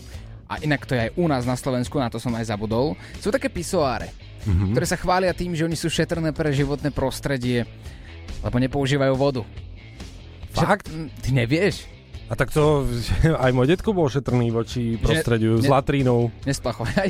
a 0.49 0.57
inak 0.65 0.89
to 0.89 0.97
je 0.97 1.05
aj 1.05 1.11
u 1.21 1.29
nás 1.29 1.45
na 1.45 1.53
Slovensku, 1.53 2.01
na 2.01 2.09
to 2.09 2.17
som 2.17 2.33
aj 2.33 2.49
zabudol, 2.49 2.97
sú 3.21 3.29
také 3.29 3.45
pisoáre 3.45 4.09
mm-hmm. 4.45 4.71
ktoré 4.75 4.85
sa 4.87 4.99
chvália 4.99 5.35
tým, 5.35 5.55
že 5.55 5.65
oni 5.65 5.75
sú 5.75 5.91
šetrné 5.91 6.31
pre 6.31 6.53
životné 6.53 6.93
prostredie, 6.93 7.67
lebo 8.39 8.55
nepoužívajú 8.61 9.13
vodu. 9.17 9.43
Fakt? 10.53 10.89
Že, 10.89 11.09
ty 11.21 11.29
nevieš? 11.33 11.85
A 12.29 12.37
tak 12.37 12.53
to 12.53 12.85
aj 13.25 13.51
môj 13.57 13.73
detko 13.73 13.89
bol 13.89 14.05
šetrný 14.05 14.53
voči 14.53 15.01
prostrediu 15.01 15.57
ne, 15.57 15.65
s 15.65 15.65
latrínou. 15.65 16.29
Nesplachovaj. 16.45 17.09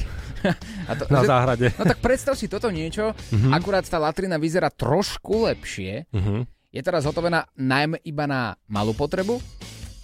A 0.88 0.92
to, 0.96 1.04
na 1.12 1.22
že, 1.24 1.28
záhrade. 1.28 1.68
No 1.76 1.84
tak 1.84 2.00
predstav 2.00 2.40
si 2.40 2.48
toto 2.48 2.72
niečo, 2.72 3.12
uh-huh. 3.12 3.52
akurát 3.52 3.84
tá 3.84 4.00
latrina 4.00 4.40
vyzerá 4.40 4.72
trošku 4.72 5.52
lepšie. 5.52 6.08
Uh-huh. 6.16 6.48
Je 6.72 6.80
teraz 6.80 7.04
hotovená 7.04 7.44
najmä 7.60 8.00
iba 8.08 8.24
na 8.32 8.56
malú 8.72 8.96
potrebu 8.96 9.44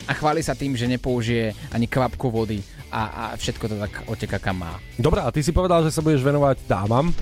a 0.04 0.12
chváli 0.12 0.44
sa 0.44 0.52
tým, 0.52 0.76
že 0.76 0.92
nepoužije 0.92 1.56
ani 1.72 1.88
kvapku 1.88 2.28
vody 2.28 2.60
a, 2.92 3.02
a 3.08 3.24
všetko 3.40 3.66
to 3.72 3.76
tak 3.80 3.94
oteka 4.12 4.38
kam 4.44 4.68
má. 4.68 4.76
Dobre, 5.00 5.24
a 5.24 5.32
ty 5.32 5.40
si 5.40 5.56
povedal, 5.56 5.88
že 5.88 5.96
sa 5.96 6.04
budeš 6.04 6.28
venovať 6.28 6.68
dámam. 6.68 7.16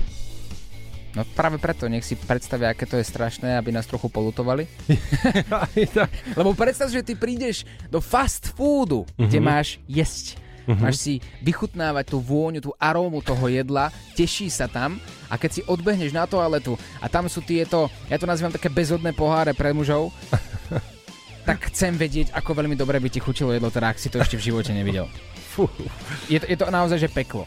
No 1.14 1.22
práve 1.22 1.62
preto, 1.62 1.86
nech 1.86 2.02
si 2.02 2.18
predstavia, 2.18 2.74
aké 2.74 2.90
to 2.90 2.98
je 2.98 3.06
strašné, 3.06 3.54
aby 3.54 3.70
nás 3.70 3.86
trochu 3.86 4.10
polutovali. 4.10 4.66
Lebo 6.38 6.58
predstav, 6.58 6.90
že 6.90 7.06
ty 7.06 7.14
prídeš 7.14 7.62
do 7.86 8.02
fast 8.02 8.50
foodu, 8.50 9.06
uh-huh. 9.06 9.26
kde 9.30 9.38
mhm. 9.38 9.46
máš 9.46 9.78
jesť. 9.86 10.42
Uh-huh. 10.64 10.80
Máš 10.80 10.96
si 10.96 11.14
vychutnávať 11.44 12.16
tú 12.16 12.18
vôňu, 12.18 12.58
tú 12.58 12.72
arómu 12.80 13.20
toho 13.20 13.46
jedla, 13.52 13.92
teší 14.16 14.48
sa 14.48 14.64
tam 14.64 14.96
a 15.28 15.36
keď 15.36 15.50
si 15.52 15.62
odbehneš 15.68 16.10
na 16.16 16.24
toaletu 16.24 16.74
a 16.98 17.06
tam 17.06 17.28
sú 17.28 17.44
tieto, 17.44 17.92
ja 18.08 18.16
to 18.16 18.24
nazývam 18.24 18.48
také 18.50 18.72
bezodné 18.72 19.12
poháre 19.12 19.52
pre 19.52 19.76
mužov, 19.76 20.08
tak 21.48 21.68
chcem 21.68 21.92
vedieť, 22.00 22.32
ako 22.32 22.64
veľmi 22.64 22.80
dobre 22.80 22.96
by 22.96 23.12
ti 23.12 23.20
chutilo 23.20 23.52
jedlo, 23.52 23.68
teda 23.68 23.92
ak 23.92 24.00
si 24.00 24.08
to 24.08 24.16
ešte 24.16 24.40
v 24.40 24.46
živote 24.50 24.72
nevidel. 24.72 25.04
Je 26.32 26.40
to, 26.40 26.46
je 26.48 26.56
to 26.56 26.66
naozaj, 26.72 26.98
že 26.98 27.12
peklo. 27.12 27.44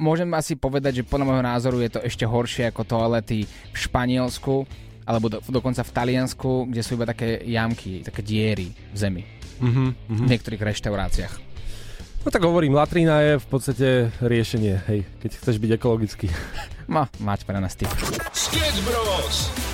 Môžem 0.00 0.28
asi 0.32 0.56
povedať, 0.56 1.04
že 1.04 1.08
podľa 1.08 1.28
môjho 1.28 1.44
názoru 1.44 1.76
je 1.84 1.90
to 1.92 2.00
ešte 2.00 2.24
horšie 2.24 2.72
ako 2.72 2.82
toalety 2.88 3.44
v 3.44 3.76
Španielsku, 3.76 4.64
alebo 5.04 5.28
do, 5.28 5.38
dokonca 5.44 5.84
v 5.84 5.92
Taliansku, 5.92 6.66
kde 6.72 6.80
sú 6.80 6.96
iba 6.96 7.04
také 7.04 7.44
jamky, 7.44 8.00
také 8.00 8.24
diery 8.24 8.72
v 8.72 8.96
zemi. 8.96 9.22
Mm-hmm, 9.60 9.88
V 10.08 10.28
niektorých 10.28 10.62
reštauráciách. 10.64 11.34
No 12.20 12.28
tak 12.28 12.44
hovorím, 12.44 12.76
latrina 12.76 13.20
je 13.24 13.40
v 13.40 13.46
podstate 13.48 13.88
riešenie, 14.20 14.80
hej, 14.88 15.00
keď 15.24 15.30
chceš 15.40 15.56
byť 15.60 15.70
ekologický. 15.76 16.28
No, 16.90 17.06
mať 17.22 17.46
pre 17.46 17.54
nás 17.62 17.78
tip. 17.78 17.86
Sketch 18.34 18.82
Bros. 18.82 19.69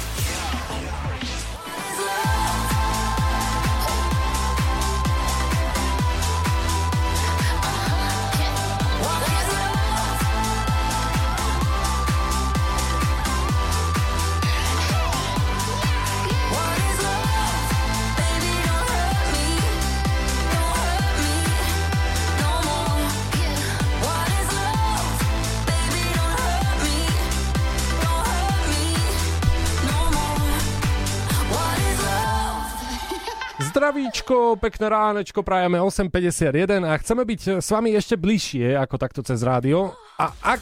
Zdravíčko, 33.97 34.61
pekné 34.61 34.93
ránečko, 34.93 35.41
prajeme 35.41 35.81
8.51 35.81 36.85
a 36.85 37.01
chceme 37.01 37.25
byť 37.25 37.65
s 37.65 37.69
vami 37.73 37.97
ešte 37.97 38.21
bližšie 38.21 38.77
ako 38.77 39.01
takto 39.01 39.25
cez 39.25 39.41
rádio. 39.41 39.97
A 40.21 40.37
ak 40.53 40.61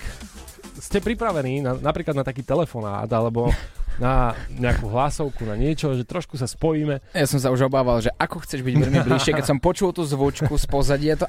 ste 0.79 1.03
pripravení 1.03 1.59
na, 1.59 1.75
napríklad 1.75 2.15
na 2.15 2.23
taký 2.23 2.47
telefonát 2.47 3.11
alebo 3.11 3.51
na 3.99 4.39
nejakú 4.55 4.87
hlasovku, 4.87 5.51
na 5.51 5.59
niečo, 5.59 5.99
že 5.99 6.07
trošku 6.07 6.39
sa 6.39 6.47
spojíme. 6.47 7.03
Ja 7.11 7.27
som 7.27 7.43
sa 7.43 7.51
už 7.51 7.67
obával, 7.67 8.07
že 8.07 8.15
ako 8.15 8.47
chceš 8.47 8.63
byť 8.63 8.75
veľmi 8.79 9.01
bližšie, 9.03 9.35
keď 9.35 9.51
som 9.51 9.59
počul 9.59 9.91
tú 9.91 10.07
zvučku 10.07 10.55
z 10.55 10.67
pozadia, 10.71 11.19
to 11.19 11.27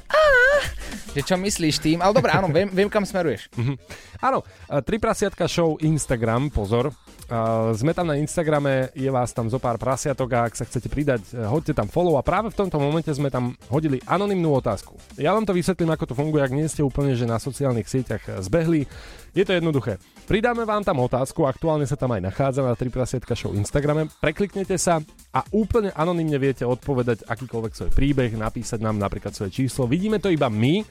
že 1.15 1.23
čo 1.23 1.39
myslíš 1.39 1.79
tým? 1.79 2.03
Ale 2.03 2.11
dobre, 2.11 2.35
áno, 2.35 2.51
viem, 2.51 2.67
viem 2.67 2.91
kam 2.91 3.07
smeruješ. 3.07 3.47
Mhm. 3.55 3.73
Áno, 4.19 4.43
e, 4.43 4.83
Tri 4.83 4.99
prasiatka 4.99 5.47
show 5.47 5.79
Instagram, 5.79 6.51
pozor. 6.51 6.91
Uh, 7.25 7.73
sme 7.73 7.89
tam 7.89 8.05
na 8.05 8.21
Instagrame, 8.21 8.93
je 8.93 9.09
vás 9.09 9.33
tam 9.33 9.49
zo 9.49 9.57
pár 9.57 9.81
prasiatok 9.81 10.29
a 10.37 10.45
ak 10.45 10.53
sa 10.53 10.61
chcete 10.69 10.85
pridať, 10.93 11.25
e, 11.33 11.41
hoďte 11.41 11.73
tam 11.73 11.89
follow 11.89 12.21
a 12.21 12.25
práve 12.25 12.53
v 12.53 12.57
tomto 12.61 12.77
momente 12.77 13.09
sme 13.09 13.33
tam 13.33 13.57
hodili 13.65 13.97
anonymnú 14.05 14.53
otázku. 14.61 14.93
Ja 15.17 15.33
vám 15.33 15.41
to 15.41 15.57
vysvetlím, 15.57 15.89
ako 15.89 16.05
to 16.05 16.13
funguje, 16.13 16.45
ak 16.45 16.53
nie 16.53 16.69
ste 16.69 16.85
úplne 16.85 17.17
že 17.17 17.25
na 17.25 17.41
sociálnych 17.41 17.89
sieťach 17.89 18.21
e, 18.29 18.45
zbehli. 18.45 18.85
Je 19.33 19.41
to 19.41 19.57
jednoduché. 19.57 19.97
Pridáme 20.29 20.69
vám 20.69 20.85
tam 20.85 21.01
otázku, 21.01 21.49
aktuálne 21.49 21.89
sa 21.89 21.97
tam 21.97 22.13
aj 22.13 22.29
nachádza 22.29 22.61
na 22.61 22.77
3 22.77 22.93
prasiatka 22.93 23.33
show 23.33 23.57
Instagrame. 23.57 24.05
Prekliknete 24.21 24.77
sa 24.77 25.01
a 25.33 25.41
úplne 25.49 25.89
anonymne 25.97 26.37
viete 26.37 26.61
odpovedať 26.61 27.25
akýkoľvek 27.25 27.73
svoj 27.73 27.89
príbeh, 27.89 28.37
napísať 28.37 28.85
nám 28.85 29.01
napríklad 29.01 29.33
svoje 29.33 29.65
číslo. 29.65 29.89
Vidíme 29.89 30.21
to 30.21 30.29
iba 30.29 30.45
my, 30.45 30.85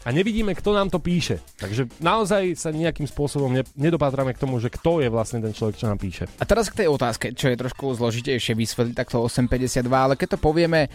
a 0.00 0.08
nevidíme, 0.08 0.56
kto 0.56 0.72
nám 0.72 0.88
to 0.88 0.96
píše. 0.96 1.44
Takže 1.60 2.00
naozaj 2.00 2.56
sa 2.56 2.72
nejakým 2.72 3.04
spôsobom 3.04 3.52
ne, 3.52 3.60
nedopátrame 3.76 4.32
k 4.32 4.40
tomu, 4.40 4.56
že 4.56 4.72
kto 4.72 5.04
je 5.04 5.12
vlastne 5.12 5.44
ten 5.44 5.52
človek, 5.52 5.76
čo 5.76 5.90
nám 5.92 6.00
píše. 6.00 6.24
A 6.40 6.44
teraz 6.48 6.72
k 6.72 6.84
tej 6.84 6.88
otázke, 6.88 7.36
čo 7.36 7.52
je 7.52 7.60
trošku 7.60 7.92
zložitejšie 8.00 8.56
vysvetliť 8.56 8.96
takto 8.96 9.20
8.52, 9.20 9.84
ale 9.92 10.14
keď 10.16 10.36
to 10.36 10.38
povieme 10.40 10.88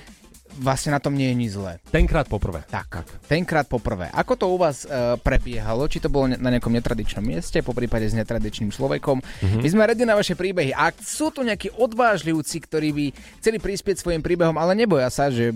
vlastne 0.60 0.96
na 0.96 1.02
tom 1.04 1.14
nie 1.16 1.32
je 1.32 1.36
nič 1.36 1.52
zlé. 1.56 1.78
Tenkrát 1.92 2.28
poprvé. 2.28 2.64
Tak, 2.72 2.88
tak. 3.04 3.06
Tenkrát 3.28 3.68
poprvé. 3.68 4.08
Ako 4.12 4.40
to 4.40 4.46
u 4.52 4.58
vás 4.60 4.88
e, 4.88 5.20
prebiehalo? 5.20 5.88
Či 5.92 6.04
to 6.06 6.10
bolo 6.10 6.32
na 6.32 6.50
nejakom 6.52 6.72
netradičnom 6.72 7.24
mieste, 7.24 7.60
po 7.60 7.76
prípade 7.76 8.08
s 8.08 8.16
netradičným 8.16 8.72
človekom? 8.72 9.20
Mm-hmm. 9.20 9.62
My 9.62 9.68
sme 9.68 9.84
radi 9.84 10.04
na 10.08 10.16
vaše 10.16 10.38
príbehy. 10.38 10.72
Ak 10.72 11.00
sú 11.04 11.32
tu 11.34 11.44
nejakí 11.44 11.76
odvážlivci, 11.76 12.58
ktorí 12.64 12.90
by 12.96 13.06
chceli 13.44 13.58
prispieť 13.60 14.00
svojim 14.00 14.24
príbehom, 14.24 14.56
ale 14.56 14.78
neboja 14.78 15.12
sa, 15.12 15.28
že 15.28 15.52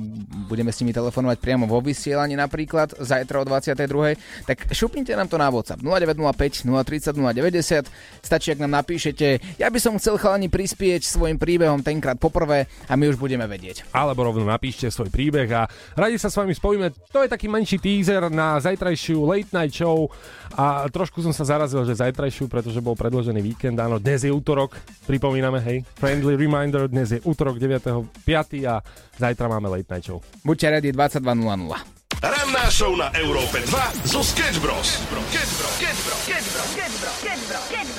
budeme 0.49 0.73
s 0.73 0.79
nimi 0.83 0.91
telefonovať 0.91 1.37
priamo 1.39 1.65
vo 1.69 1.79
vysielaní 1.79 2.35
napríklad 2.35 2.99
zajtra 2.99 3.41
o 3.41 3.45
22. 3.47 4.45
Tak 4.45 4.73
šupnite 4.75 5.15
nám 5.15 5.31
to 5.31 5.39
na 5.39 5.47
WhatsApp 5.47 5.79
0905 5.79 6.67
030 6.67 7.15
090. 7.15 8.25
Stačí, 8.25 8.51
ak 8.51 8.59
nám 8.59 8.83
napíšete, 8.83 9.57
ja 9.61 9.67
by 9.71 9.79
som 9.79 9.95
chcel 9.95 10.19
chalani 10.19 10.51
prispieť 10.51 11.05
svojim 11.05 11.39
príbehom 11.39 11.79
tenkrát 11.85 12.19
poprvé 12.19 12.67
a 12.89 12.99
my 12.99 13.07
už 13.07 13.15
budeme 13.21 13.45
vedieť. 13.47 13.87
Alebo 13.95 14.27
rovno 14.27 14.43
napíšte 14.43 14.88
svoj 14.91 15.09
príbeh 15.09 15.49
a 15.53 15.65
radi 15.95 16.17
sa 16.17 16.29
s 16.29 16.37
vami 16.37 16.53
spojíme. 16.53 16.91
To 17.13 17.23
je 17.23 17.29
taký 17.29 17.47
menší 17.49 17.77
teaser 17.81 18.27
na 18.29 18.59
zajtrajšiu 18.61 19.23
late 19.25 19.51
night 19.55 19.73
show 19.73 20.09
a 20.53 20.85
trošku 20.89 21.21
som 21.23 21.31
sa 21.31 21.45
zarazil, 21.45 21.85
že 21.85 21.97
zajtrajšiu, 21.97 22.49
pretože 22.49 22.83
bol 22.83 22.97
predložený 22.97 23.39
víkend, 23.41 23.77
áno, 23.79 24.01
dnes 24.01 24.25
je 24.25 24.31
útorok, 24.33 24.75
pripomíname, 25.05 25.61
hej, 25.63 25.77
friendly 25.97 26.35
reminder, 26.35 26.89
dnes 26.89 27.15
je 27.15 27.19
útorok 27.23 27.61
9.5. 27.61 28.65
a 28.65 28.81
zajtra 29.17 29.45
máme 29.47 29.69
late 29.69 29.89
night 29.89 30.05
show. 30.05 30.19
Buďte 30.43 30.67
ready 30.81 30.89
22.00. 30.91 31.99
Ranná 32.19 32.67
show 32.67 32.91
na 32.99 33.07
Európe 33.15 33.63
2 33.63 34.11
zo 34.11 34.19
Bros. 34.19 34.27
Sketch 34.35 34.59
Bros. 34.59 34.99
Sketch 35.31 35.53
Bros. 35.55 35.73
Sketch 35.79 36.01
Bros. 36.03 36.19
Sketch 36.27 36.47
Bros. 36.51 36.67
Sketch 36.75 36.97
Bros. 36.99 37.15
Sketch 37.15 37.43
Bros. 37.47 37.63
Sketch 37.63 37.91
Bros. 37.95 37.98